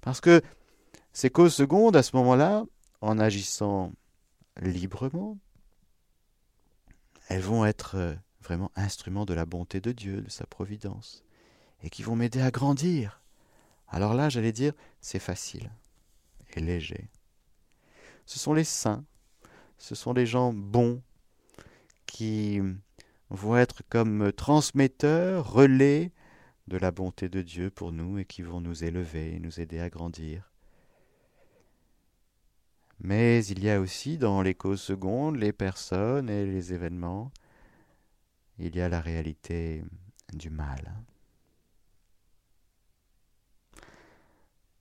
Parce 0.00 0.20
que 0.20 0.42
ces 1.12 1.30
causes 1.30 1.54
secondes, 1.54 1.94
à 1.94 2.02
ce 2.02 2.16
moment-là, 2.16 2.64
en 3.00 3.20
agissant 3.20 3.92
librement, 4.60 5.38
elles 7.28 7.40
vont 7.40 7.64
être 7.64 7.94
euh, 7.94 8.14
vraiment 8.42 8.72
instruments 8.74 9.26
de 9.26 9.34
la 9.34 9.46
bonté 9.46 9.80
de 9.80 9.92
Dieu, 9.92 10.22
de 10.22 10.30
sa 10.30 10.44
providence, 10.46 11.22
et 11.84 11.88
qui 11.88 12.02
vont 12.02 12.16
m'aider 12.16 12.40
à 12.40 12.50
grandir. 12.50 13.22
Alors 13.86 14.14
là, 14.14 14.28
j'allais 14.28 14.52
dire, 14.52 14.72
c'est 15.00 15.20
facile 15.20 15.70
léger. 16.60 17.08
Ce 18.26 18.38
sont 18.38 18.54
les 18.54 18.64
saints, 18.64 19.04
ce 19.78 19.94
sont 19.94 20.12
les 20.12 20.26
gens 20.26 20.52
bons 20.52 21.02
qui 22.06 22.60
vont 23.30 23.56
être 23.56 23.82
comme 23.88 24.32
transmetteurs, 24.32 25.50
relais 25.50 26.12
de 26.68 26.76
la 26.76 26.90
bonté 26.90 27.28
de 27.28 27.42
Dieu 27.42 27.70
pour 27.70 27.92
nous 27.92 28.18
et 28.18 28.24
qui 28.24 28.42
vont 28.42 28.60
nous 28.60 28.84
élever 28.84 29.34
et 29.34 29.40
nous 29.40 29.60
aider 29.60 29.80
à 29.80 29.90
grandir. 29.90 30.52
Mais 33.00 33.44
il 33.46 33.64
y 33.64 33.70
a 33.70 33.80
aussi 33.80 34.16
dans 34.16 34.42
les 34.42 34.54
causes 34.54 34.80
secondes 34.80 35.36
les 35.36 35.52
personnes 35.52 36.30
et 36.30 36.46
les 36.46 36.72
événements, 36.72 37.32
il 38.58 38.76
y 38.76 38.80
a 38.80 38.88
la 38.88 39.00
réalité 39.00 39.82
du 40.32 40.50
mal. 40.50 40.94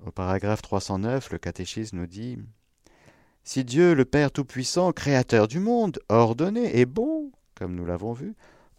Au 0.04 0.12
paragraphe 0.12 0.64
309, 0.64 1.32
le 1.32 1.38
catéchisme 1.38 1.98
nous 1.98 2.08
dit 2.08 2.40
Si 3.44 3.64
Dieu, 3.64 3.94
le 3.94 4.04
Père 4.04 4.32
Tout-Puissant, 4.32 4.92
Créateur 4.94 5.48
du 5.48 5.60
monde, 5.60 6.00
ordonné 6.10 6.80
et 6.80 6.88
bon, 6.88 7.32
comme 7.54 7.76
nous 7.76 7.86
l'avons 7.86 8.14
vu, 8.14 8.34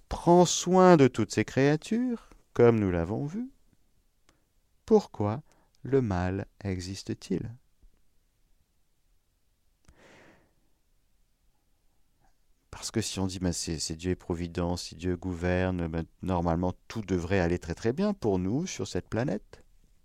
prend 0.08 0.44
soin 0.44 0.96
de 0.96 1.06
toutes 1.06 1.32
ses 1.32 1.44
créatures, 1.44 2.28
comme 2.54 2.80
nous 2.80 2.90
l'avons 2.90 3.24
vu, 3.24 3.48
pourquoi 4.84 5.42
le 5.84 6.02
mal 6.02 6.46
existe-t-il? 6.64 7.54
Parce 12.72 12.90
que 12.90 13.00
si 13.00 13.20
on 13.20 13.28
dit 13.28 13.38
ben 13.38 13.52
c'est 13.52 13.94
Dieu 13.94 14.10
est 14.10 14.16
provident, 14.16 14.76
si 14.76 14.96
Dieu 14.96 15.16
gouverne, 15.16 15.86
ben, 15.86 16.04
normalement 16.22 16.72
tout 16.88 17.02
devrait 17.02 17.38
aller 17.38 17.60
très 17.60 17.74
très 17.74 17.92
bien 17.92 18.12
pour 18.12 18.40
nous 18.40 18.66
sur 18.66 18.88
cette 18.88 19.08
planète, 19.08 19.61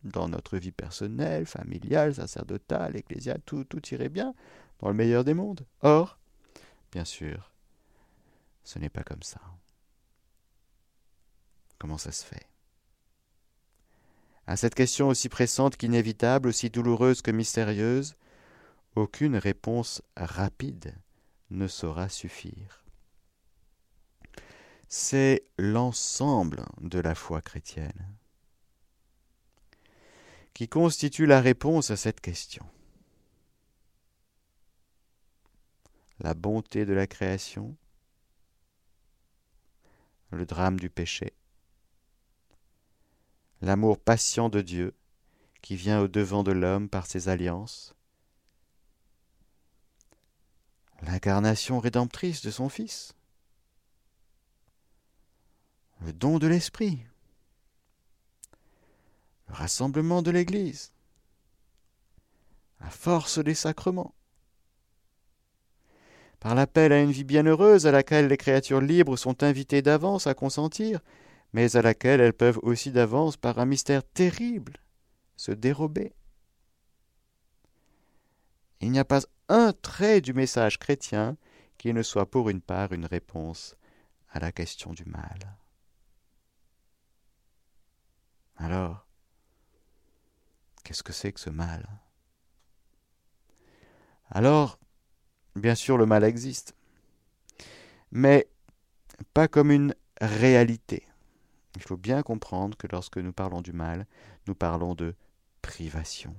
dans 0.09 0.27
notre 0.27 0.57
vie 0.57 0.71
personnelle, 0.71 1.45
familiale, 1.45 2.15
sacerdotale, 2.15 2.95
ecclésiale, 2.95 3.41
tout, 3.45 3.63
tout 3.63 3.81
irait 3.89 4.09
bien, 4.09 4.33
dans 4.79 4.87
le 4.87 4.93
meilleur 4.93 5.23
des 5.23 5.33
mondes. 5.33 5.65
Or, 5.81 6.19
bien 6.91 7.05
sûr, 7.05 7.51
ce 8.63 8.79
n'est 8.79 8.89
pas 8.89 9.03
comme 9.03 9.23
ça. 9.23 9.41
Comment 11.79 11.97
ça 11.97 12.11
se 12.11 12.25
fait? 12.25 12.47
À 14.47 14.55
cette 14.55 14.75
question 14.75 15.09
aussi 15.09 15.29
pressante 15.29 15.75
qu'inévitable, 15.75 16.49
aussi 16.49 16.69
douloureuse 16.69 17.21
que 17.21 17.31
mystérieuse, 17.31 18.15
aucune 18.95 19.35
réponse 19.35 20.01
rapide 20.15 20.95
ne 21.49 21.67
saura 21.67 22.09
suffire. 22.09 22.85
C'est 24.87 25.43
l'ensemble 25.57 26.65
de 26.79 26.99
la 26.99 27.13
foi 27.13 27.41
chrétienne 27.41 28.15
qui 30.57 30.67
constitue 30.67 31.27
la 31.27 31.39
réponse 31.39 31.91
à 31.91 31.95
cette 31.95 32.19
question. 32.19 32.65
La 36.17 36.33
bonté 36.33 36.83
de 36.83 36.93
la 36.93 37.05
création, 37.05 37.77
le 40.31 40.47
drame 40.47 40.79
du 40.79 40.89
péché, 40.89 41.33
l'amour 43.61 43.99
patient 43.99 44.49
de 44.49 44.61
Dieu 44.61 44.95
qui 45.61 45.75
vient 45.75 46.01
au 46.01 46.07
devant 46.07 46.41
de 46.41 46.53
l'homme 46.53 46.89
par 46.89 47.05
ses 47.05 47.29
alliances, 47.29 47.93
l'incarnation 51.03 51.79
rédemptrice 51.79 52.41
de 52.41 52.49
son 52.49 52.67
Fils, 52.67 53.13
le 56.01 56.13
don 56.13 56.39
de 56.39 56.47
l'Esprit, 56.47 57.05
le 59.47 59.53
rassemblement 59.53 60.21
de 60.21 60.31
l'Église, 60.31 60.93
la 62.79 62.89
force 62.89 63.39
des 63.39 63.55
sacrements, 63.55 64.13
par 66.39 66.53
l'appel 66.53 66.91
à 66.91 67.01
une 67.01 67.11
vie 67.11 67.23
bienheureuse 67.23 67.87
à 67.87 67.91
laquelle 67.91 68.27
les 68.27 68.37
créatures 68.37 68.81
libres 68.81 69.17
sont 69.17 69.43
invitées 69.43 69.81
d'avance 69.81 70.27
à 70.27 70.33
consentir, 70.33 70.99
mais 71.53 71.75
à 71.75 71.81
laquelle 71.81 72.21
elles 72.21 72.33
peuvent 72.33 72.59
aussi 72.61 72.91
d'avance, 72.91 73.37
par 73.37 73.57
un 73.59 73.65
mystère 73.65 74.03
terrible, 74.03 74.73
se 75.35 75.51
dérober. 75.51 76.13
Il 78.81 78.91
n'y 78.91 78.99
a 78.99 79.05
pas 79.05 79.21
un 79.49 79.73
trait 79.73 80.21
du 80.21 80.33
message 80.33 80.77
chrétien 80.77 81.37
qui 81.77 81.93
ne 81.93 82.03
soit 82.03 82.29
pour 82.29 82.49
une 82.49 82.61
part 82.61 82.91
une 82.91 83.05
réponse 83.05 83.75
à 84.29 84.39
la 84.39 84.51
question 84.51 84.93
du 84.93 85.05
mal. 85.05 85.57
Alors, 88.57 89.06
qu'est-ce 90.87 91.03
que 91.03 91.11
c'est 91.11 91.33
que 91.33 91.39
ce 91.41 91.49
mal? 91.49 91.85
Alors, 94.29 94.79
bien 95.57 95.75
sûr, 95.75 95.97
le 95.97 96.05
mal 96.05 96.23
existe, 96.23 96.77
mais 98.09 98.47
pas 99.33 99.49
comme 99.49 99.69
une 99.69 99.93
réalité. 100.21 101.05
Il 101.75 101.81
faut 101.81 101.97
bien 101.97 102.23
comprendre 102.23 102.77
que 102.77 102.87
lorsque 102.87 103.17
nous 103.17 103.33
parlons 103.33 103.61
du 103.61 103.73
mal, 103.73 104.07
nous 104.47 104.55
parlons 104.55 104.95
de 104.95 105.13
privation. 105.61 106.33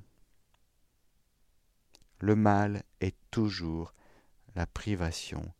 Le 2.18 2.34
mal 2.34 2.84
est 3.02 3.16
toujours 3.30 3.92
la 4.54 4.66
privation 4.66 5.52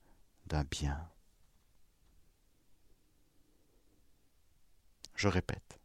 d'un 0.47 0.65
bien. 0.65 1.11
Je 5.15 5.29
répète, 5.29 5.79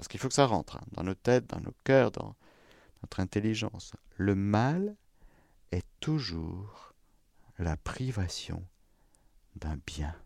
parce 0.00 0.08
qu'il 0.08 0.18
faut 0.18 0.28
que 0.28 0.34
ça 0.34 0.46
rentre 0.46 0.78
hein, 0.78 0.86
dans 0.92 1.02
nos 1.02 1.12
têtes, 1.12 1.46
dans 1.48 1.60
nos 1.60 1.74
cœurs, 1.84 2.10
dans 2.10 2.34
notre 3.02 3.20
intelligence. 3.20 3.92
Le 4.16 4.34
mal 4.34 4.96
est 5.72 5.84
toujours 6.00 6.94
la 7.58 7.76
privation 7.76 8.64
d'un 9.56 9.76
bien. 9.86 10.16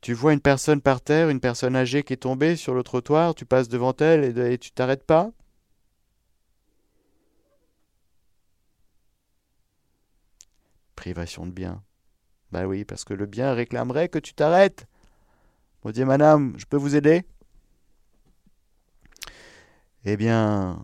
Tu 0.00 0.14
vois 0.14 0.32
une 0.32 0.40
personne 0.40 0.80
par 0.80 1.00
terre, 1.00 1.28
une 1.28 1.38
personne 1.38 1.76
âgée 1.76 2.02
qui 2.02 2.14
est 2.14 2.16
tombée 2.16 2.56
sur 2.56 2.74
le 2.74 2.82
trottoir, 2.82 3.36
tu 3.36 3.46
passes 3.46 3.68
devant 3.68 3.94
elle 3.94 4.36
et, 4.36 4.58
tu 4.58 4.72
t'arrêtes 4.72 5.04
pas? 5.04 5.30
Privation 10.96 11.46
de 11.46 11.52
bien. 11.52 11.84
Ben 12.50 12.66
oui, 12.66 12.84
parce 12.84 13.04
que 13.04 13.14
le 13.14 13.26
bien 13.26 13.54
réclamerait 13.54 14.08
que 14.08 14.18
tu 14.18 14.34
t'arrêtes. 14.34 14.88
Bon 15.82 15.90
Dieu, 15.92 16.04
madame, 16.04 16.58
je 16.58 16.64
peux 16.64 16.76
vous 16.76 16.96
aider? 16.96 17.24
Eh 20.04 20.16
bien, 20.16 20.82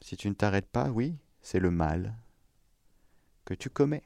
si 0.00 0.16
tu 0.16 0.28
ne 0.28 0.34
t'arrêtes 0.34 0.68
pas, 0.68 0.90
oui, 0.90 1.16
c'est 1.42 1.60
le 1.60 1.70
mal 1.70 2.16
que 3.44 3.54
tu 3.54 3.70
commets. 3.70 4.02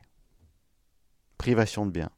Privation 1.38 1.86
de 1.86 1.90
bien. 1.90 2.10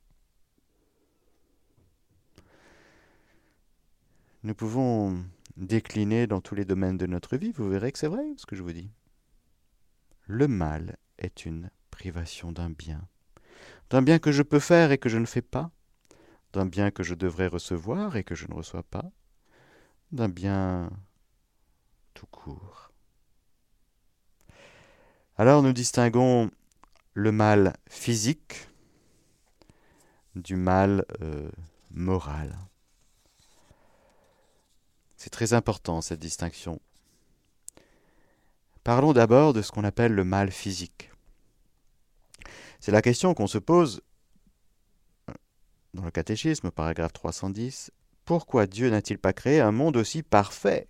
Nous 4.42 4.54
pouvons 4.54 5.24
décliner 5.56 6.26
dans 6.26 6.40
tous 6.40 6.54
les 6.54 6.64
domaines 6.64 6.96
de 6.96 7.06
notre 7.06 7.36
vie, 7.36 7.52
vous 7.52 7.68
verrez 7.68 7.92
que 7.92 7.98
c'est 7.98 8.06
vrai 8.08 8.24
ce 8.36 8.46
que 8.46 8.56
je 8.56 8.62
vous 8.62 8.72
dis. 8.72 8.90
Le 10.24 10.48
mal 10.48 10.96
est 11.18 11.46
une 11.46 11.70
privation 11.90 12.52
d'un 12.52 12.70
bien, 12.70 13.08
d'un 13.90 14.02
bien 14.02 14.18
que 14.18 14.32
je 14.32 14.42
peux 14.42 14.60
faire 14.60 14.92
et 14.92 14.98
que 14.98 15.08
je 15.08 15.18
ne 15.18 15.26
fais 15.26 15.42
pas, 15.42 15.70
d'un 16.56 16.64
bien 16.64 16.90
que 16.90 17.02
je 17.02 17.14
devrais 17.14 17.48
recevoir 17.48 18.16
et 18.16 18.24
que 18.24 18.34
je 18.34 18.46
ne 18.48 18.54
reçois 18.54 18.82
pas, 18.82 19.04
d'un 20.10 20.30
bien 20.30 20.90
tout 22.14 22.26
court. 22.26 22.90
Alors 25.36 25.62
nous 25.62 25.74
distinguons 25.74 26.50
le 27.12 27.30
mal 27.30 27.74
physique 27.90 28.70
du 30.34 30.56
mal 30.56 31.04
euh, 31.20 31.50
moral. 31.90 32.58
C'est 35.18 35.28
très 35.28 35.52
important 35.52 36.00
cette 36.00 36.20
distinction. 36.20 36.80
Parlons 38.82 39.12
d'abord 39.12 39.52
de 39.52 39.60
ce 39.60 39.72
qu'on 39.72 39.84
appelle 39.84 40.12
le 40.12 40.24
mal 40.24 40.50
physique. 40.50 41.10
C'est 42.80 42.92
la 42.92 43.02
question 43.02 43.34
qu'on 43.34 43.46
se 43.46 43.58
pose 43.58 44.00
dans 45.96 46.04
le 46.04 46.10
catéchisme, 46.10 46.70
paragraphe 46.70 47.12
310. 47.14 47.90
Pourquoi 48.24 48.66
Dieu 48.66 48.90
n'a-t-il 48.90 49.18
pas 49.18 49.32
créé 49.32 49.60
un 49.60 49.72
monde 49.72 49.96
aussi 49.96 50.22
parfait 50.22 50.88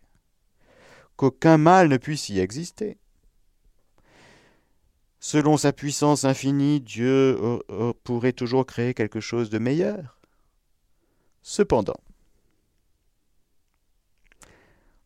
qu'aucun 1.16 1.56
mal 1.56 1.88
ne 1.88 1.96
puisse 1.96 2.28
y 2.28 2.40
exister? 2.40 2.98
Selon 5.18 5.56
sa 5.56 5.72
puissance 5.72 6.24
infinie, 6.24 6.80
Dieu 6.80 7.38
pourrait 8.04 8.32
toujours 8.32 8.66
créer 8.66 8.94
quelque 8.94 9.20
chose 9.20 9.48
de 9.48 9.58
meilleur. 9.58 10.20
Cependant, 11.42 12.00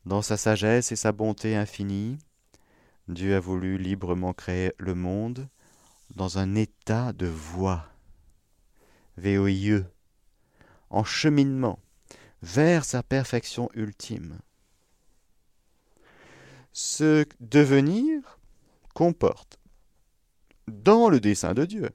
dans 0.06 0.22
sa 0.22 0.36
sagesse 0.36 0.92
et 0.92 0.96
sa 0.96 1.12
bonté 1.12 1.54
infinie, 1.56 2.18
Dieu 3.08 3.36
a 3.36 3.40
voulu 3.40 3.76
librement 3.78 4.32
créer 4.32 4.72
le 4.78 4.94
monde 4.94 5.48
dans 6.14 6.38
un 6.38 6.54
état 6.54 7.12
de 7.12 7.26
voie, 7.26 7.86
VOIE, 9.16 9.84
en 10.90 11.04
cheminement 11.04 11.78
vers 12.42 12.84
sa 12.84 13.02
perfection 13.02 13.68
ultime. 13.74 14.38
Ce 16.72 17.26
devenir 17.40 18.38
comporte, 18.94 19.58
dans 20.68 21.08
le 21.08 21.20
dessein 21.20 21.54
de 21.54 21.64
Dieu, 21.64 21.90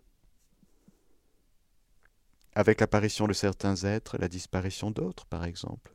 avec 2.56 2.80
l'apparition 2.80 3.28
de 3.28 3.34
certains 3.34 3.76
êtres, 3.84 4.18
la 4.18 4.28
disparition 4.30 4.92
d'autres, 4.92 5.26
par 5.26 5.44
exemple. 5.44 5.94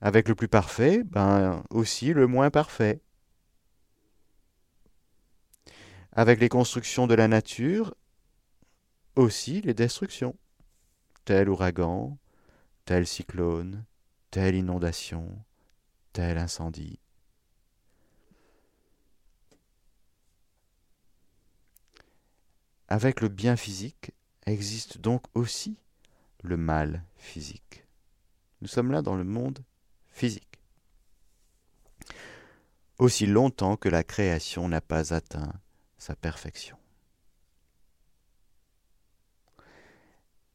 Avec 0.00 0.28
le 0.28 0.34
plus 0.34 0.48
parfait, 0.48 1.02
ben 1.04 1.62
aussi 1.70 2.12
le 2.12 2.26
moins 2.26 2.50
parfait. 2.50 3.00
Avec 6.14 6.40
les 6.40 6.50
constructions 6.50 7.06
de 7.06 7.14
la 7.14 7.26
nature, 7.26 7.94
aussi 9.16 9.62
les 9.62 9.72
destructions. 9.72 10.36
Tel 11.24 11.48
ouragan, 11.48 12.18
tel 12.84 13.06
cyclone, 13.06 13.84
telle 14.30 14.54
inondation, 14.54 15.42
tel 16.12 16.36
incendie. 16.36 16.98
Avec 22.88 23.22
le 23.22 23.28
bien 23.28 23.56
physique 23.56 24.12
existe 24.44 24.98
donc 24.98 25.22
aussi 25.34 25.78
le 26.42 26.58
mal 26.58 27.04
physique. 27.16 27.86
Nous 28.60 28.68
sommes 28.68 28.92
là 28.92 29.00
dans 29.00 29.16
le 29.16 29.24
monde 29.24 29.64
physique. 30.10 30.60
Aussi 32.98 33.26
longtemps 33.26 33.76
que 33.76 33.88
la 33.88 34.04
création 34.04 34.68
n'a 34.68 34.82
pas 34.82 35.14
atteint 35.14 35.54
sa 36.02 36.16
perfection. 36.16 36.76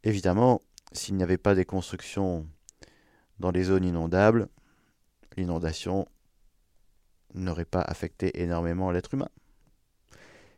Évidemment, 0.03 0.61
s'il 0.91 1.15
n'y 1.15 1.23
avait 1.23 1.37
pas 1.37 1.55
des 1.55 1.63
constructions 1.63 2.45
dans 3.39 3.51
les 3.51 3.63
zones 3.63 3.85
inondables, 3.85 4.49
l'inondation 5.37 6.05
n'aurait 7.33 7.63
pas 7.63 7.81
affecté 7.81 8.41
énormément 8.41 8.91
l'être 8.91 9.13
humain. 9.13 9.29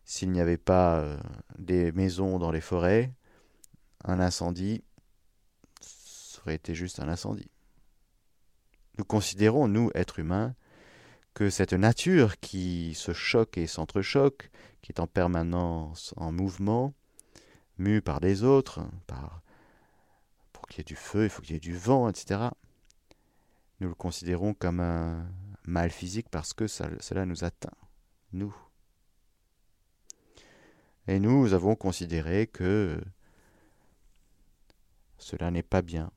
S'il 0.05 0.31
n'y 0.31 0.41
avait 0.41 0.57
pas 0.57 1.01
euh, 1.01 1.19
des 1.59 1.91
maisons 1.91 2.39
dans 2.39 2.51
les 2.51 2.61
forêts, 2.61 3.13
un 4.05 4.19
incendie, 4.19 4.83
ça 5.81 6.41
aurait 6.41 6.55
été 6.55 6.73
juste 6.73 6.99
un 6.99 7.09
incendie. 7.09 7.51
Nous 8.97 9.05
considérons, 9.05 9.67
nous, 9.67 9.91
êtres 9.93 10.17
humains, 10.17 10.55
que 11.39 11.49
cette 11.49 11.71
nature 11.71 12.37
qui 12.41 12.93
se 12.95 13.13
choque 13.13 13.57
et 13.57 13.65
s'entrechoque, 13.65 14.51
qui 14.81 14.91
est 14.91 14.99
en 14.99 15.07
permanence 15.07 16.13
en 16.17 16.33
mouvement, 16.33 16.93
mue 17.77 18.01
par 18.01 18.19
les 18.19 18.43
autres, 18.43 18.81
par 19.07 19.41
pour 20.51 20.67
qu'il 20.67 20.79
y 20.79 20.81
ait 20.81 20.83
du 20.83 20.97
feu, 20.97 21.23
il 21.23 21.29
faut 21.29 21.41
qu'il 21.41 21.53
y 21.53 21.55
ait 21.55 21.61
du 21.61 21.77
vent, 21.77 22.09
etc. 22.09 22.49
Nous 23.79 23.87
le 23.87 23.93
considérons 23.93 24.53
comme 24.53 24.81
un 24.81 25.31
mal 25.63 25.91
physique 25.91 26.27
parce 26.29 26.51
que 26.51 26.67
cela 26.67 27.25
nous 27.25 27.45
atteint, 27.45 27.77
nous. 28.33 28.53
Et 31.07 31.21
nous 31.21 31.53
avons 31.53 31.77
considéré 31.77 32.47
que 32.47 33.01
cela 35.17 35.51
n'est 35.51 35.63
pas 35.63 35.81
bien. 35.81 36.11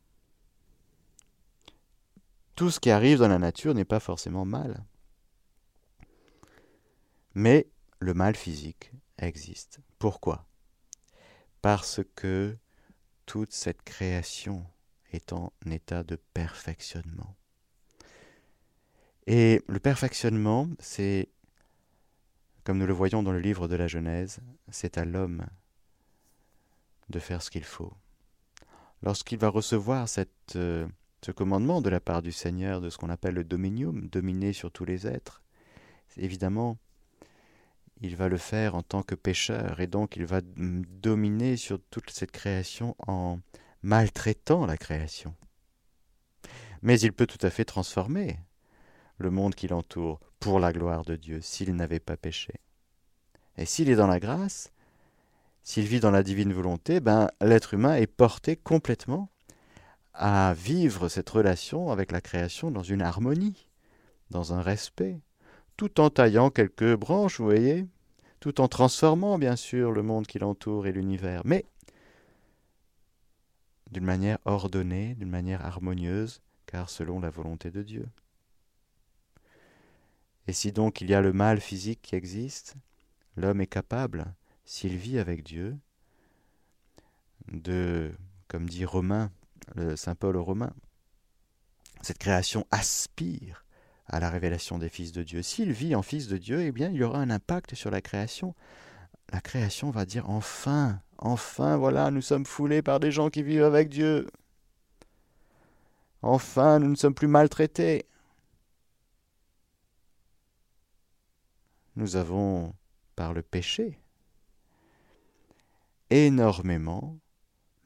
Tout 2.57 2.73
ce 2.73 2.81
qui 2.81 2.91
arrive 2.91 3.19
dans 3.19 3.29
la 3.29 3.39
nature 3.39 3.73
n'est 3.73 3.85
pas 3.85 4.01
forcément 4.01 4.45
mal. 4.45 4.85
Mais 7.35 7.69
le 7.99 8.15
mal 8.15 8.37
physique 8.37 8.93
existe. 9.19 9.81
Pourquoi? 9.99 10.47
Parce 11.61 12.01
que 12.17 12.57
toute 13.27 13.53
cette 13.53 13.83
création 13.83 14.67
est 15.13 15.33
en 15.33 15.53
état 15.71 16.03
de 16.03 16.17
perfectionnement. 16.17 17.37
Et 19.27 19.63
le 19.69 19.79
perfectionnement, 19.79 20.69
c'est, 20.81 21.29
comme 22.65 22.79
nous 22.79 22.87
le 22.87 22.93
voyons 22.93 23.23
dans 23.23 23.33
le 23.33 23.39
livre 23.39 23.69
de 23.69 23.77
la 23.77 23.87
Genèse, 23.87 24.41
c'est 24.71 24.99
à 24.99 25.05
l'homme 25.05 25.47
de 27.09 27.19
faire 27.19 27.43
ce 27.43 27.51
qu'il 27.51 27.65
faut. 27.65 27.93
Lorsqu'il 29.03 29.39
va 29.39 29.49
recevoir 29.49 30.07
euh, 30.57 30.89
ce 31.25 31.31
commandement 31.31 31.81
de 31.81 31.91
la 31.91 32.01
part 32.01 32.23
du 32.23 32.33
Seigneur 32.33 32.81
de 32.81 32.91
ce 32.91 32.99
qu'on 32.99 33.11
appelle 33.11 33.35
le 33.35 33.45
dominium, 33.45 34.09
dominer 34.09 34.53
sur 34.53 34.73
tous 34.73 34.85
les 34.85 35.07
êtres, 35.07 35.43
évidemment, 36.17 36.79
il 38.03 38.17
va 38.17 38.29
le 38.29 38.37
faire 38.37 38.75
en 38.75 38.83
tant 38.83 39.03
que 39.03 39.15
pécheur, 39.15 39.81
et 39.81 39.87
donc 39.87 40.17
il 40.17 40.27
va 40.27 40.41
dominer 40.43 41.57
sur 41.57 41.79
toute 41.91 42.11
cette 42.11 42.33
création 42.33 42.97
en 43.07 43.39
maltraitant 43.83 44.67
la 44.67 44.77
création. 44.77 45.35
Mais 46.83 46.99
il 46.99 47.13
peut 47.13 47.29
tout 47.29 47.45
à 47.47 47.51
fait 47.51 47.65
transformer 47.65 48.39
le 49.19 49.31
monde 49.31 49.55
qui 49.55 49.69
l'entoure 49.69 50.21
pour 50.41 50.59
la 50.59 50.73
gloire 50.73 51.05
de 51.05 51.15
Dieu 51.15 51.41
s'il 51.41 51.75
n'avait 51.77 52.01
pas 52.01 52.17
péché. 52.17 52.55
Et 53.57 53.67
s'il 53.67 53.89
est 53.89 53.97
dans 53.97 54.09
la 54.09 54.19
grâce, 54.19 54.73
s'il 55.63 55.85
vit 55.85 56.01
dans 56.01 56.11
la 56.11 56.25
divine 56.25 56.53
volonté, 56.53 56.99
ben, 56.99 57.29
l'être 57.41 57.75
humain 57.75 57.95
est 57.95 58.09
porté 58.09 58.57
complètement 58.57 59.31
à 60.13 60.55
vivre 60.55 61.09
cette 61.09 61.31
relation 61.31 61.91
avec 61.93 62.11
la 62.11 62.21
création 62.21 62.73
dans 62.73 62.83
une 62.83 63.01
harmonie, 63.01 63.69
dans 64.31 64.53
un 64.55 64.61
respect, 64.61 65.21
tout 65.77 66.01
en 66.01 66.11
taillant 66.11 66.51
quelques 66.51 66.95
branches, 66.95 67.39
vous 67.39 67.45
voyez, 67.45 67.87
tout 68.41 68.61
en 68.61 68.69
transformant 68.69 69.39
bien 69.39 69.57
sûr 69.57 69.93
le 69.93 70.03
monde 70.03 70.27
qui 70.27 70.39
l'entoure 70.39 70.87
et 70.87 70.93
l'univers, 70.93 71.43
mais 71.45 71.65
d'une 73.91 74.05
manière 74.05 74.39
ordonnée, 74.45 75.15
d'une 75.15 75.31
manière 75.31 75.65
harmonieuse, 75.65 76.41
car 76.67 76.89
selon 76.89 77.21
la 77.21 77.31
volonté 77.31 77.71
de 77.71 77.83
Dieu. 77.83 78.09
Et 80.49 80.53
si 80.53 80.73
donc 80.73 81.01
il 81.01 81.11
y 81.11 81.15
a 81.15 81.21
le 81.21 81.33
mal 81.33 81.61
physique 81.61 82.01
qui 82.03 82.15
existe, 82.15 82.75
l'homme 83.37 83.61
est 83.61 83.67
capable, 83.67 84.35
s'il 84.65 84.97
vit 84.97 85.19
avec 85.19 85.45
Dieu, 85.45 85.77
de, 87.53 88.13
comme 88.49 88.69
dit 88.69 88.85
Romain, 88.85 89.31
le 89.75 89.97
Saint 89.97 90.15
Paul 90.15 90.37
aux 90.37 90.45
Romains, 90.45 90.75
cette 92.01 92.19
création 92.19 92.67
aspire 92.71 93.65
à 94.07 94.21
la 94.21 94.31
révélation 94.31 94.79
des 94.79 94.89
fils 94.89 95.13
de 95.13 95.23
Dieu. 95.23 95.43
S'il 95.43 95.73
vit 95.73 95.95
en 95.95 96.03
fils 96.03 96.29
de 96.29 96.37
Dieu, 96.37 96.61
eh 96.63 96.73
bien, 96.73 96.91
il 96.91 96.97
y 96.97 97.05
aura 97.05 97.21
un 97.21 97.31
impact 97.31 97.75
sur 97.75 97.91
la 97.91 98.01
création. 98.01 98.55
La 99.33 99.41
création 99.41 99.91
va 99.91 100.05
dire 100.05 100.29
enfin, 100.29 101.01
enfin, 101.19 101.77
voilà, 101.77 102.11
nous 102.11 102.23
sommes 102.23 102.47
foulés 102.47 102.83
par 102.83 103.01
des 103.01 103.13
gens 103.13 103.31
qui 103.31 103.43
vivent 103.43 103.65
avec 103.65 103.89
Dieu. 103.89 104.29
Enfin, 106.23 106.79
nous 106.79 106.89
ne 106.89 106.97
sommes 106.97 107.15
plus 107.15 107.29
maltraités. 107.29 108.07
Nous 111.97 112.17
avons, 112.17 112.75
par 113.17 113.33
le 113.33 113.43
péché, 113.43 113.99
énormément 116.11 117.19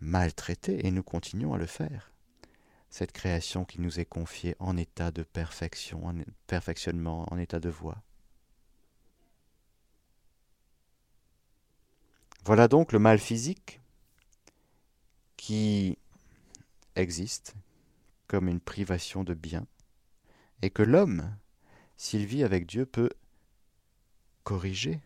maltraité 0.01 0.87
et 0.87 0.91
nous 0.91 1.03
continuons 1.03 1.55
à 1.55 1.59
le 1.59 1.67
faire 1.67 2.16
cette 2.97 3.13
création 3.13 3.67
qui 3.67 3.83
nous 3.83 4.01
est 4.01 4.07
confiée 4.07 4.57
en 4.59 4.75
état 4.79 5.11
de 5.11 5.23
perfection, 5.23 6.07
en 6.07 6.15
perfectionnement, 6.47 7.31
en 7.31 7.37
état 7.37 7.61
de 7.61 7.69
voie. 7.69 8.03
Voilà 12.43 12.69
donc 12.69 12.93
le 12.93 12.99
mal 12.99 13.19
physique 13.19 13.83
qui 15.37 15.99
existe 16.95 17.55
comme 18.29 18.49
une 18.49 18.61
privation 18.61 19.25
de 19.25 19.35
bien, 19.35 19.67
et 20.63 20.71
que 20.71 20.83
l'homme, 20.83 21.37
s'il 21.99 22.25
vit 22.25 22.45
avec 22.45 22.65
Dieu, 22.65 22.87
peut 22.87 23.11
corriger. 24.43 25.03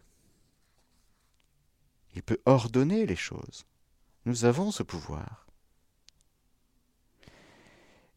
Il 2.14 2.22
peut 2.22 2.40
ordonner 2.46 3.04
les 3.04 3.16
choses. 3.16 3.66
Nous 4.26 4.44
avons 4.44 4.70
ce 4.70 4.84
pouvoir. 4.84 5.49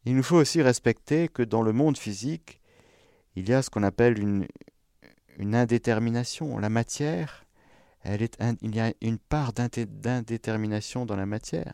Il 0.06 0.16
nous 0.16 0.24
faut 0.24 0.36
aussi 0.36 0.62
respecter 0.62 1.30
que 1.30 1.44
dans 1.44 1.62
le 1.62 1.72
monde 1.72 1.98
physique, 1.98 2.60
il 3.36 3.48
y 3.48 3.54
a 3.54 3.62
ce 3.62 3.70
qu'on 3.70 3.84
appelle 3.84 4.20
une, 4.20 4.48
indétermination. 5.56 6.58
La 6.58 6.70
matière, 6.70 7.46
il 8.06 8.76
y 8.76 8.80
a 8.80 8.94
une 9.02 9.18
part 9.18 9.54
d'indétermination 9.54 11.06
dans 11.06 11.16
la 11.16 11.26
matière. 11.26 11.74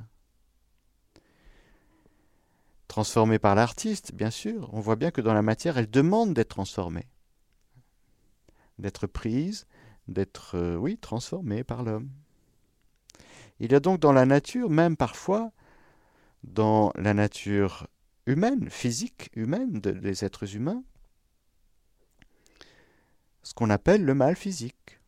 Transformée 2.87 3.39
par 3.39 3.55
l'artiste, 3.55 4.13
bien 4.13 4.31
sûr, 4.31 4.69
on 4.73 4.79
voit 4.79 4.95
bien 4.95 5.11
que 5.11 5.21
dans 5.21 5.33
la 5.33 5.41
matière, 5.41 5.77
elle 5.77 5.89
demande 5.89 6.33
d'être 6.33 6.49
transformée, 6.49 7.07
d'être 8.79 9.05
prise, 9.05 9.67
d'être, 10.07 10.55
euh, 10.55 10.95
transformée 10.99 11.63
par 11.63 11.83
l'homme. 11.83 12.09
Il 13.59 13.71
y 13.71 13.75
a 13.75 13.79
donc 13.79 13.99
dans 13.99 14.13
la 14.13 14.25
nature, 14.25 14.69
même 14.69 14.97
parfois, 14.97 15.51
dans 16.43 16.91
la 16.95 17.13
nature 17.13 17.87
humaine, 18.29 18.69
physique 18.69 19.29
humaine 19.33 19.79
des 19.79 20.23
êtres 20.23 20.55
humains, 20.55 20.83
ce 23.43 23.53
qu'on 23.53 23.69
appelle 23.69 24.05
le 24.05 24.13
mal 24.13 24.35
physique. 24.35 24.99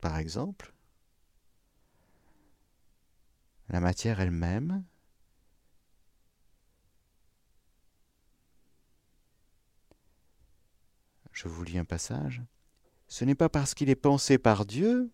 Par 0.00 0.18
exemple, 0.18 0.72
la 3.68 3.80
matière 3.80 4.20
elle-même 4.20 4.84
Je 11.36 11.48
vous 11.48 11.64
lis 11.64 11.76
un 11.76 11.84
passage. 11.84 12.40
Ce 13.08 13.22
n'est 13.26 13.34
pas 13.34 13.50
parce 13.50 13.74
qu'il 13.74 13.90
est 13.90 13.94
pensé 13.94 14.38
par 14.38 14.64
Dieu 14.64 15.10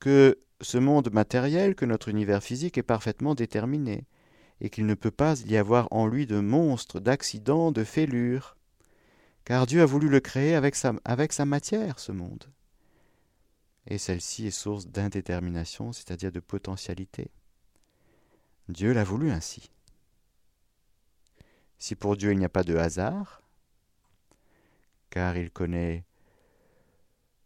que 0.00 0.40
ce 0.60 0.76
monde 0.76 1.12
matériel, 1.12 1.76
que 1.76 1.84
notre 1.84 2.08
univers 2.08 2.42
physique 2.42 2.78
est 2.78 2.82
parfaitement 2.82 3.36
déterminé, 3.36 4.08
et 4.60 4.70
qu'il 4.70 4.86
ne 4.86 4.94
peut 4.94 5.10
pas 5.10 5.40
y 5.42 5.56
avoir 5.56 5.88
en 5.90 6.06
lui 6.06 6.26
de 6.26 6.38
monstres, 6.38 7.00
d'accidents, 7.00 7.72
de 7.72 7.84
fêlures, 7.84 8.56
car 9.44 9.66
Dieu 9.66 9.82
a 9.82 9.86
voulu 9.86 10.08
le 10.08 10.20
créer 10.20 10.54
avec 10.54 10.74
sa, 10.76 11.44
matière, 11.44 11.98
ce 11.98 12.12
monde. 12.12 12.44
Et 13.86 13.98
celle-ci 13.98 14.46
est 14.46 14.50
source 14.50 14.86
d'indétermination, 14.86 15.92
c'est-à-dire 15.92 16.30
de 16.30 16.40
potentialité. 16.40 17.30
Dieu 18.68 18.92
l'a 18.92 19.04
voulu 19.04 19.30
ainsi. 19.30 19.70
Si 21.78 21.94
pour 21.94 22.16
Dieu 22.16 22.32
il 22.32 22.38
n'y 22.38 22.44
a 22.44 22.50
pas 22.50 22.62
de 22.62 22.76
hasard, 22.76 23.42
car 25.08 25.36
il 25.36 25.50
connaît 25.50 26.04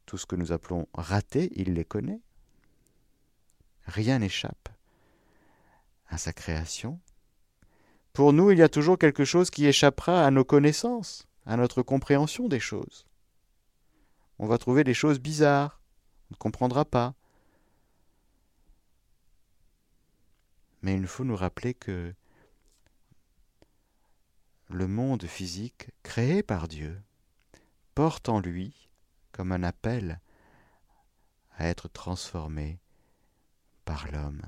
tout 0.05 0.19
ce 0.19 0.27
que 0.27 0.37
nous 0.37 0.53
appelons 0.53 0.89
ratés, 0.93 1.51
il 1.55 1.75
les 1.75 1.85
connaît. 1.85 2.21
Rien 3.87 4.19
n'échappe 4.19 4.74
à 6.09 6.19
sa 6.19 6.33
création. 6.33 7.01
Pour 8.13 8.33
nous, 8.33 8.51
il 8.51 8.59
y 8.59 8.63
a 8.63 8.69
toujours 8.69 8.99
quelque 8.99 9.25
chose 9.25 9.51
qui 9.51 9.67
échappera 9.67 10.25
à 10.25 10.31
nos 10.31 10.45
connaissances, 10.45 11.27
à 11.47 11.57
notre 11.57 11.83
compréhension 11.83 12.49
des 12.49 12.61
choses. 12.61 13.07
On 14.39 14.47
va 14.47 14.59
trouver 14.59 14.85
des 14.85 14.95
choses 14.95 15.19
bizarres, 15.19 15.81
on 16.31 16.35
ne 16.35 16.37
comprendra 16.37 16.85
pas. 16.85 17.15
Mais 20.83 20.95
il 20.97 21.07
faut 21.07 21.25
nous 21.25 21.37
rappeler 21.37 21.75
que 21.75 22.15
le 24.69 24.87
monde 24.87 25.25
physique 25.27 25.91
créé 26.03 26.43
par 26.43 26.69
Dieu 26.69 27.01
porte 27.95 28.29
en 28.29 28.41
lui 28.41 28.89
comme 29.33 29.53
un 29.53 29.63
appel 29.63 30.21
à 31.57 31.67
être 31.67 31.89
transformé 31.89 32.79
par 33.85 34.11
l'homme. 34.11 34.43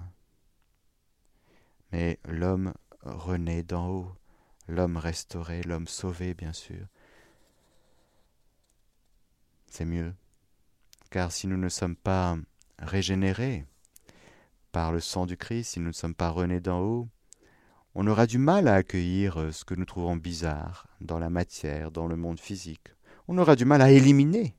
Mais 1.97 2.19
l'homme 2.29 2.75
renaît 3.01 3.63
d'en 3.63 3.89
haut, 3.89 4.13
l'homme 4.69 4.99
restauré, 4.99 5.63
l'homme 5.63 5.89
sauvé, 5.89 6.35
bien 6.35 6.53
sûr. 6.53 6.85
C'est 9.67 9.87
mieux, 9.87 10.13
car 11.09 11.33
si 11.33 11.47
nous 11.47 11.57
ne 11.57 11.71
sommes 11.71 11.97
pas 11.97 12.37
régénérés 12.79 13.65
par 14.73 14.93
le 14.93 15.01
sang 15.01 15.25
du 15.25 15.39
Christ, 15.39 15.71
si 15.71 15.81
nous 15.81 15.87
ne 15.87 15.93
sommes 15.93 16.15
pas 16.15 16.29
renés 16.29 16.61
d'en 16.61 16.81
haut, 16.81 17.09
on 17.95 18.07
aura 18.07 18.27
du 18.27 18.37
mal 18.37 18.69
à 18.69 18.75
accueillir 18.75 19.49
ce 19.55 19.65
que 19.65 19.73
nous 19.73 19.87
trouvons 19.87 20.17
bizarre 20.17 20.87
dans 21.01 21.19
la 21.19 21.31
matière, 21.31 21.91
dans 21.91 22.07
le 22.07 22.17
monde 22.17 22.39
physique 22.39 22.91
on 23.27 23.39
aura 23.39 23.57
du 23.57 23.65
mal 23.65 23.81
à 23.81 23.91
éliminer 23.91 24.55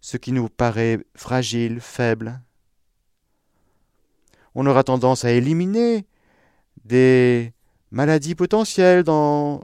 ce 0.00 0.16
qui 0.16 0.30
nous 0.30 0.48
paraît 0.48 1.04
fragile, 1.16 1.80
faible. 1.80 2.40
On 4.54 4.64
aura 4.66 4.84
tendance 4.84 5.24
à 5.24 5.32
éliminer 5.32 6.06
des 6.86 7.52
maladies 7.90 8.34
potentielles 8.34 9.02
dans 9.02 9.62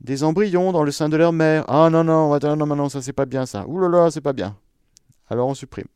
des 0.00 0.24
embryons 0.24 0.72
dans 0.72 0.82
le 0.82 0.90
sein 0.90 1.08
de 1.08 1.16
leur 1.16 1.32
mère. 1.32 1.64
Ah 1.68 1.90
non, 1.90 2.04
non, 2.04 2.38
non, 2.38 2.56
non, 2.66 2.76
non, 2.76 2.88
ça 2.88 3.02
c'est 3.02 3.12
pas 3.12 3.26
bien 3.26 3.46
ça. 3.46 3.66
Ouh 3.66 3.78
là 3.80 3.88
là, 3.88 4.10
c'est 4.10 4.20
pas 4.20 4.32
bien. 4.32 4.56
Alors 5.28 5.48
on 5.48 5.54
supprime. 5.54 5.88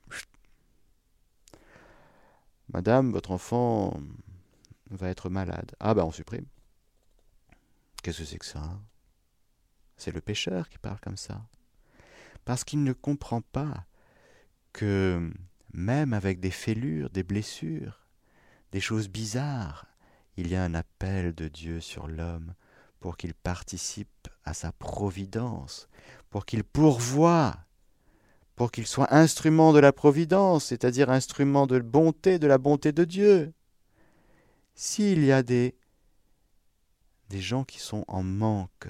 Madame, 2.72 3.12
votre 3.12 3.30
enfant 3.30 3.98
va 4.90 5.08
être 5.08 5.28
malade. 5.28 5.74
Ah 5.80 5.94
ben 5.94 6.04
on 6.04 6.10
supprime. 6.10 6.46
Qu'est-ce 8.02 8.18
que 8.18 8.24
c'est 8.24 8.38
que 8.38 8.46
ça? 8.46 8.78
C'est 9.96 10.12
le 10.12 10.20
pécheur 10.20 10.68
qui 10.68 10.78
parle 10.78 11.00
comme 11.00 11.16
ça. 11.16 11.40
Parce 12.44 12.64
qu'il 12.64 12.82
ne 12.84 12.92
comprend 12.92 13.40
pas 13.40 13.86
que 14.72 15.30
même 15.72 16.12
avec 16.12 16.40
des 16.40 16.50
fêlures, 16.50 17.08
des 17.10 17.22
blessures, 17.22 18.00
des 18.72 18.80
choses 18.80 19.08
bizarres, 19.08 19.86
il 20.36 20.48
y 20.48 20.56
a 20.56 20.64
un 20.64 20.74
appel 20.74 21.34
de 21.34 21.48
Dieu 21.48 21.80
sur 21.80 22.08
l'homme 22.08 22.54
pour 23.00 23.16
qu'il 23.16 23.34
participe 23.34 24.28
à 24.44 24.54
sa 24.54 24.72
providence, 24.72 25.88
pour 26.30 26.46
qu'il 26.46 26.64
pourvoie, 26.64 27.56
pour 28.56 28.72
qu'il 28.72 28.86
soit 28.86 29.12
instrument 29.14 29.72
de 29.72 29.78
la 29.78 29.92
providence, 29.92 30.66
c'est-à-dire 30.66 31.10
instrument 31.10 31.66
de 31.66 31.78
bonté, 31.80 32.38
de 32.38 32.46
la 32.46 32.58
bonté 32.58 32.92
de 32.92 33.04
Dieu. 33.04 33.52
S'il 34.74 35.24
y 35.24 35.32
a 35.32 35.42
des, 35.42 35.74
des 37.28 37.40
gens 37.40 37.64
qui 37.64 37.78
sont 37.78 38.04
en 38.08 38.22
manque, 38.22 38.88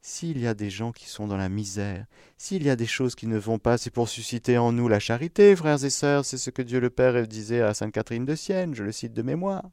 s'il 0.00 0.38
y 0.38 0.46
a 0.46 0.54
des 0.54 0.70
gens 0.70 0.92
qui 0.92 1.08
sont 1.08 1.26
dans 1.26 1.36
la 1.36 1.48
misère, 1.48 2.06
s'il 2.38 2.62
y 2.62 2.70
a 2.70 2.76
des 2.76 2.86
choses 2.86 3.14
qui 3.14 3.26
ne 3.26 3.38
vont 3.38 3.58
pas, 3.58 3.76
c'est 3.76 3.90
pour 3.90 4.08
susciter 4.08 4.56
en 4.56 4.72
nous 4.72 4.88
la 4.88 5.00
charité, 5.00 5.54
frères 5.56 5.84
et 5.84 5.90
sœurs, 5.90 6.24
c'est 6.24 6.38
ce 6.38 6.50
que 6.50 6.62
Dieu 6.62 6.80
le 6.80 6.90
Père 6.90 7.26
disait 7.26 7.60
à 7.60 7.74
Sainte 7.74 7.92
Catherine 7.92 8.24
de 8.24 8.34
Sienne, 8.34 8.74
je 8.74 8.84
le 8.84 8.92
cite 8.92 9.12
de 9.12 9.22
mémoire. 9.22 9.68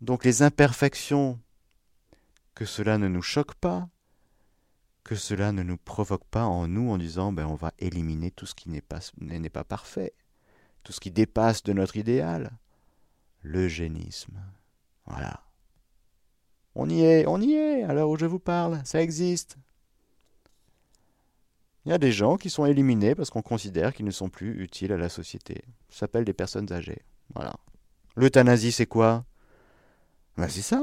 Donc 0.00 0.24
les 0.24 0.42
imperfections, 0.42 1.40
que 2.54 2.64
cela 2.64 2.98
ne 2.98 3.08
nous 3.08 3.22
choque 3.22 3.54
pas, 3.54 3.88
que 5.04 5.14
cela 5.14 5.52
ne 5.52 5.62
nous 5.62 5.78
provoque 5.78 6.24
pas 6.24 6.44
en 6.44 6.68
nous 6.68 6.90
en 6.90 6.98
disant 6.98 7.32
ben, 7.32 7.46
on 7.46 7.54
va 7.54 7.72
éliminer 7.78 8.30
tout 8.30 8.46
ce 8.46 8.54
qui 8.54 8.68
n'est 8.68 8.80
pas, 8.80 9.00
n'est 9.20 9.48
pas 9.48 9.64
parfait, 9.64 10.12
tout 10.82 10.92
ce 10.92 11.00
qui 11.00 11.10
dépasse 11.10 11.62
de 11.62 11.72
notre 11.72 11.96
idéal. 11.96 12.50
L'eugénisme. 13.42 14.38
Voilà. 15.06 15.40
On 16.74 16.88
y 16.88 17.02
est, 17.02 17.26
on 17.26 17.40
y 17.40 17.52
est, 17.52 17.84
à 17.84 17.94
l'heure 17.94 18.10
où 18.10 18.16
je 18.16 18.26
vous 18.26 18.38
parle, 18.38 18.80
ça 18.84 19.00
existe. 19.00 19.56
Il 21.84 21.90
y 21.90 21.94
a 21.94 21.98
des 21.98 22.12
gens 22.12 22.36
qui 22.36 22.50
sont 22.50 22.66
éliminés 22.66 23.14
parce 23.14 23.30
qu'on 23.30 23.42
considère 23.42 23.94
qu'ils 23.94 24.04
ne 24.04 24.10
sont 24.10 24.28
plus 24.28 24.62
utiles 24.62 24.92
à 24.92 24.96
la 24.96 25.08
société. 25.08 25.64
Ça 25.88 26.00
s'appelle 26.00 26.24
des 26.24 26.34
personnes 26.34 26.70
âgées. 26.72 27.02
Voilà. 27.34 27.54
L'euthanasie, 28.14 28.72
c'est 28.72 28.86
quoi? 28.86 29.24
Ben, 30.38 30.48
C'est 30.48 30.62
ça. 30.62 30.80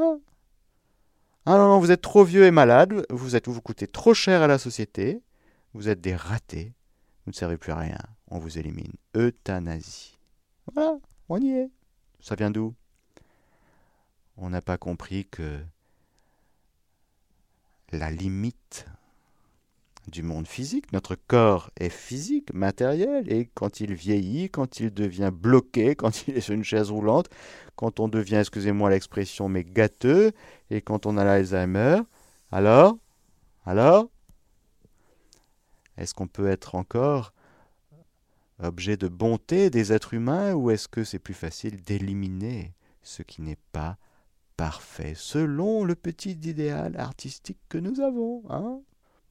Ah 1.47 1.57
non, 1.57 1.67
non, 1.67 1.79
vous 1.79 1.91
êtes 1.91 2.01
trop 2.01 2.23
vieux 2.23 2.45
et 2.45 2.51
malade, 2.51 3.05
vous, 3.09 3.35
êtes, 3.35 3.47
vous 3.47 3.61
coûtez 3.61 3.87
trop 3.87 4.13
cher 4.15 4.41
à 4.41 4.47
la 4.47 4.57
société, 4.57 5.21
vous 5.73 5.89
êtes 5.89 6.01
des 6.01 6.15
ratés, 6.15 6.73
vous 7.25 7.31
ne 7.31 7.35
servez 7.35 7.57
plus 7.57 7.71
à 7.71 7.77
rien, 7.77 7.99
on 8.29 8.39
vous 8.39 8.57
élimine. 8.57 8.91
Euthanasie. 9.15 10.17
Voilà, 10.73 10.97
on 11.29 11.39
y 11.39 11.51
est. 11.51 11.69
Ça 12.19 12.33
vient 12.35 12.49
d'où? 12.49 12.73
On 14.37 14.49
n'a 14.49 14.61
pas 14.61 14.77
compris 14.77 15.25
que 15.25 15.59
la 17.91 18.09
limite 18.09 18.87
du 20.07 20.23
monde 20.23 20.47
physique. 20.47 20.91
Notre 20.93 21.15
corps 21.15 21.71
est 21.77 21.89
physique, 21.89 22.53
matériel, 22.53 23.31
et 23.31 23.49
quand 23.53 23.79
il 23.79 23.93
vieillit, 23.93 24.49
quand 24.49 24.79
il 24.79 24.93
devient 24.93 25.31
bloqué, 25.33 25.95
quand 25.95 26.27
il 26.27 26.37
est 26.37 26.41
sur 26.41 26.53
une 26.53 26.63
chaise 26.63 26.91
roulante, 26.91 27.29
quand 27.75 27.99
on 27.99 28.07
devient, 28.07 28.35
excusez-moi 28.35 28.89
l'expression, 28.89 29.49
mais 29.49 29.63
gâteux, 29.63 30.31
et 30.69 30.81
quand 30.81 31.05
on 31.05 31.17
a 31.17 31.23
l'Alzheimer, 31.23 32.01
alors, 32.51 32.97
alors, 33.65 34.09
est-ce 35.97 36.13
qu'on 36.13 36.27
peut 36.27 36.47
être 36.47 36.75
encore 36.75 37.33
objet 38.59 38.97
de 38.97 39.07
bonté 39.07 39.69
des 39.69 39.91
êtres 39.91 40.13
humains, 40.13 40.53
ou 40.53 40.71
est-ce 40.71 40.87
que 40.87 41.03
c'est 41.03 41.19
plus 41.19 41.33
facile 41.33 41.81
d'éliminer 41.81 42.73
ce 43.03 43.21
qui 43.21 43.41
n'est 43.41 43.59
pas 43.71 43.97
parfait, 44.57 45.13
selon 45.15 45.83
le 45.83 45.95
petit 45.95 46.31
idéal 46.31 46.97
artistique 46.97 47.59
que 47.69 47.77
nous 47.77 47.99
avons. 47.99 48.43
Hein? 48.49 48.79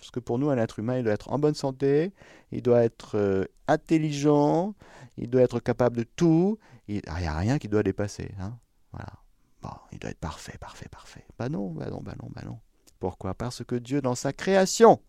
Parce 0.05 0.11
que 0.11 0.21
pour 0.21 0.39
nous, 0.39 0.51
un 0.51 0.59
être 0.59 0.81
humain, 0.81 0.99
il 0.99 1.05
doit 1.05 1.15
être 1.15 1.33
en 1.33 1.39
bonne 1.39 1.55
santé, 1.55 2.13
il 2.53 2.61
doit 2.61 2.85
être 2.85 3.17
euh, 3.17 3.47
intelligent, 3.69 4.75
il 5.17 5.31
doit 5.31 5.41
être 5.41 5.61
capable 5.61 5.97
de 5.97 6.03
tout, 6.03 6.59
il 6.89 6.97
n'y 6.97 7.27
a 7.27 7.39
rien 7.39 7.59
qui 7.59 7.69
doit 7.69 7.83
dépasser. 7.83 8.35
Hein 8.39 8.59
voilà. 8.93 9.15
Bon, 9.63 9.71
il 9.93 9.99
doit 9.99 10.11
être 10.11 10.19
parfait, 10.19 10.59
parfait, 10.59 10.91
parfait. 10.91 11.25
Bah 11.39 11.49
non, 11.49 11.71
bah 11.71 11.89
non, 11.89 12.03
bah 12.03 12.15
non, 12.23 12.29
bah 12.35 12.43
non. 12.45 12.59
Pourquoi? 12.99 13.33
Parce 13.33 13.65
que 13.65 13.77
Dieu, 13.77 14.03
dans 14.03 14.15
sa 14.15 14.35
création, 14.35 15.01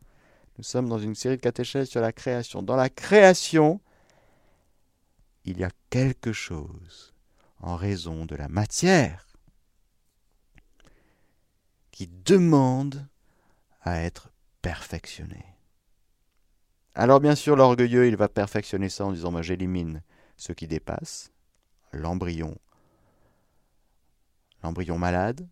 nous 0.57 0.63
sommes 0.63 0.87
dans 0.87 0.97
une 0.97 1.13
série 1.13 1.35
de 1.35 1.41
catéchèses 1.41 1.89
sur 1.89 1.99
la 1.99 2.13
création. 2.13 2.63
Dans 2.63 2.77
la 2.77 2.87
création, 2.87 3.81
il 5.43 5.59
y 5.59 5.65
a 5.65 5.71
quelque 5.89 6.31
chose 6.31 7.13
en 7.59 7.75
raison 7.75 8.25
de 8.25 8.37
la 8.37 8.47
matière 8.47 9.27
qui 11.91 12.07
demande 12.07 13.05
à 13.81 14.01
être 14.01 14.29
perfectionné. 14.65 15.45
Alors 16.95 17.19
bien 17.19 17.35
sûr, 17.35 17.55
l'orgueilleux, 17.55 18.07
il 18.07 18.15
va 18.15 18.27
perfectionner 18.27 18.89
ça 18.89 19.05
en 19.05 19.11
disant, 19.11 19.29
moi 19.29 19.43
j'élimine 19.43 20.01
ce 20.37 20.53
qui 20.53 20.65
dépasse, 20.65 21.31
l'embryon, 21.91 22.57
l'embryon 24.63 24.97
malade, 24.97 25.47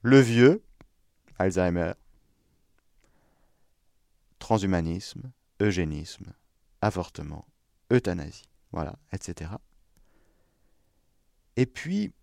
le 0.00 0.18
vieux, 0.18 0.62
Alzheimer, 1.38 1.92
transhumanisme, 4.38 5.30
eugénisme, 5.60 6.32
avortement, 6.80 7.46
euthanasie, 7.92 8.48
voilà, 8.72 8.96
etc. 9.12 9.50
Et 11.56 11.66
puis, 11.66 12.14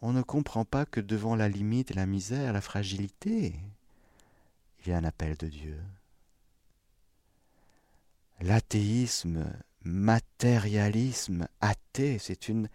on 0.00 0.12
ne 0.12 0.22
comprend 0.22 0.64
pas 0.64 0.84
que 0.84 1.00
devant 1.00 1.36
la 1.36 1.48
limite, 1.48 1.94
la 1.94 2.06
misère, 2.06 2.52
la 2.52 2.60
fragilité, 2.60 3.54
il 4.84 4.90
y 4.90 4.92
a 4.92 4.98
un 4.98 5.04
appel 5.04 5.36
de 5.36 5.46
Dieu. 5.46 5.80
L'athéisme, 8.40 9.52
matérialisme 9.82 11.48
athée, 11.60 12.18
c'est 12.18 12.48
une 12.48 12.68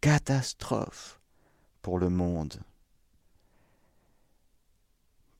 catastrophe 0.00 1.20
pour 1.82 1.98
le 1.98 2.08
monde. 2.08 2.60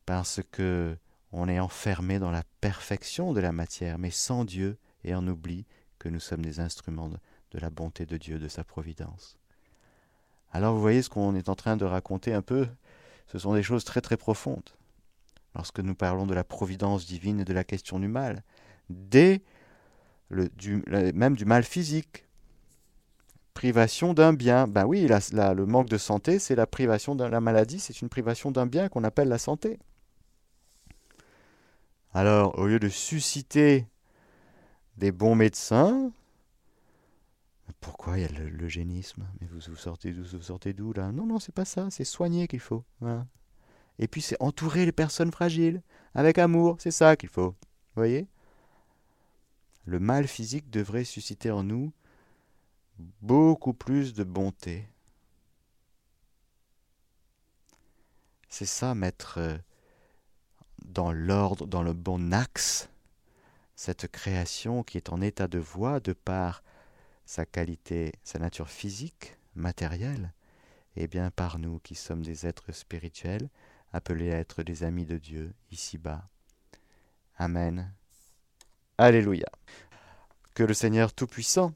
Parce 0.07 0.41
que 0.51 0.97
on 1.33 1.49
est 1.49 1.61
enfermé 1.61 2.19
dans 2.19 2.33
la 2.33 2.43
perfection 2.61 3.33
de 3.33 3.41
la 3.41 3.53
matière, 3.53 3.99
mais 3.99 4.11
sans 4.11 4.45
Dieu, 4.45 4.79
et 5.05 5.15
on 5.15 5.27
oublie 5.29 5.65
que 5.99 6.09
nous 6.09 6.19
sommes 6.19 6.43
des 6.45 6.59
instruments 6.59 7.09
de 7.09 7.59
la 7.59 7.71
bonté 7.71 8.05
de 8.05 8.17
Dieu, 8.17 8.41
de 8.41 8.49
sa 8.49 8.65
providence. 8.65 9.39
Alors 10.53 10.75
vous 10.75 10.81
voyez 10.81 11.03
ce 11.03 11.09
qu'on 11.09 11.37
est 11.37 11.49
en 11.49 11.55
train 11.55 11.77
de 11.77 11.85
raconter 11.85 12.35
un 12.35 12.43
peu, 12.43 12.69
ce 13.29 13.39
sont 13.39 13.55
des 13.55 13.63
choses 13.63 13.85
très 13.85 14.01
très 14.01 14.17
profondes. 14.17 14.71
Lorsque 15.55 15.81
nous 15.81 15.95
parlons 15.95 16.27
de 16.27 16.35
la 16.35 16.45
providence 16.45 17.07
divine 17.07 17.41
et 17.41 17.45
de 17.45 17.53
la 17.53 17.65
question 17.65 17.99
du 17.99 18.09
mal, 18.09 18.43
dès 18.89 19.43
même 20.31 21.35
du 21.35 21.45
mal 21.45 21.65
physique, 21.65 22.27
privation 23.53 24.15
d'un 24.15 24.33
bien. 24.33 24.69
Ben 24.69 24.87
oui, 24.87 25.07
le 25.09 25.65
manque 25.65 25.89
de 25.89 25.99
santé, 25.99 26.39
c'est 26.39 26.55
la 26.55 26.67
privation 26.67 27.17
de 27.17 27.25
la 27.25 27.41
maladie, 27.41 27.81
c'est 27.81 28.01
une 28.01 28.09
privation 28.09 28.53
d'un 28.53 28.67
bien 28.67 28.89
qu'on 28.89 29.03
appelle 29.03 29.29
la 29.29 29.39
santé. 29.39 29.79
Alors, 32.15 32.59
au 32.59 32.67
lieu 32.67 32.79
de 32.79 32.89
susciter 32.89 33.87
des 34.97 35.13
bons 35.13 35.35
médecins, 35.35 36.13
pourquoi 37.81 38.19
il 38.19 38.23
y 38.23 38.25
a 38.25 38.29
l'eugénisme 38.51 39.27
Mais 39.41 39.47
vous, 39.47 39.61
vous 39.69 39.77
sortez 39.77 40.13
d'où 40.13 40.25
vous 40.25 40.43
sortez 40.43 40.73
d'où 40.73 40.93
là? 40.93 41.13
Non, 41.13 41.27
non, 41.27 41.39
c'est 41.39 41.55
pas 41.55 41.65
ça. 41.65 41.89
C'est 41.91 42.05
soigner 42.05 42.47
qu'il 42.47 42.61
faut. 42.61 42.85
Et 44.01 44.09
puis 44.09 44.23
c'est 44.23 44.37
entourer 44.41 44.87
les 44.87 44.93
personnes 44.93 45.31
fragiles 45.31 45.83
avec 46.15 46.39
amour. 46.39 46.77
C'est 46.81 46.91
ça 46.91 47.17
qu'il 47.17 47.29
faut. 47.29 47.51
Vous 47.51 47.97
voyez? 47.97 48.27
Le 49.85 50.01
mal 50.01 50.27
physique 50.27 50.71
devrait 50.71 51.05
susciter 51.05 51.51
en 51.51 51.63
nous 51.63 51.93
beaucoup 53.21 53.75
plus 53.75 54.15
de 54.15 54.25
bonté. 54.25 54.89
C'est 58.49 58.67
ça, 58.67 58.95
mettre 58.95 59.39
euh, 59.39 59.57
dans 60.85 61.13
l'ordre, 61.13 61.67
dans 61.67 61.83
le 61.83 61.93
bon 61.93 62.33
axe, 62.33 62.89
cette 63.77 64.09
création 64.09 64.83
qui 64.83 64.97
est 64.97 65.11
en 65.11 65.21
état 65.21 65.47
de 65.47 65.59
voie 65.59 66.01
de 66.01 66.13
par 66.13 66.63
sa 67.27 67.47
qualité, 67.47 68.13
sa 68.25 68.39
nature 68.39 68.69
physique, 68.69 69.37
matérielle, 69.55 70.33
et 70.97 71.07
bien 71.07 71.31
par 71.31 71.59
nous 71.59 71.79
qui 71.81 71.95
sommes 71.95 72.23
des 72.23 72.47
êtres 72.47 72.73
spirituels, 72.73 73.49
appelés 73.93 74.33
à 74.33 74.39
être 74.39 74.63
des 74.63 74.85
amis 74.85 75.05
de 75.05 75.19
Dieu 75.19 75.53
ici-bas. 75.71 76.29
Amen. 77.37 77.93
Alléluia. 78.99 79.51
Que 80.55 80.63
le 80.63 80.75
Seigneur 80.75 81.13
Tout-Puissant 81.13 81.73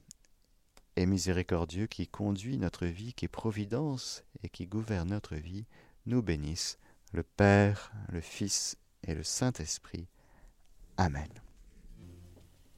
et 0.96 1.06
miséricordieux 1.06 1.86
qui 1.86 2.06
conduit 2.06 2.58
notre 2.58 2.86
vie, 2.86 3.14
qui 3.14 3.28
providence 3.28 4.24
et 4.42 4.48
qui 4.48 4.66
gouverne 4.66 5.10
notre 5.10 5.36
vie, 5.36 5.66
nous 6.06 6.22
bénisse, 6.22 6.78
le 7.12 7.22
Père, 7.22 7.92
le 8.08 8.20
Fils 8.20 8.76
et 9.06 9.14
le 9.14 9.22
Saint-Esprit. 9.22 10.06
Amen. 10.96 11.43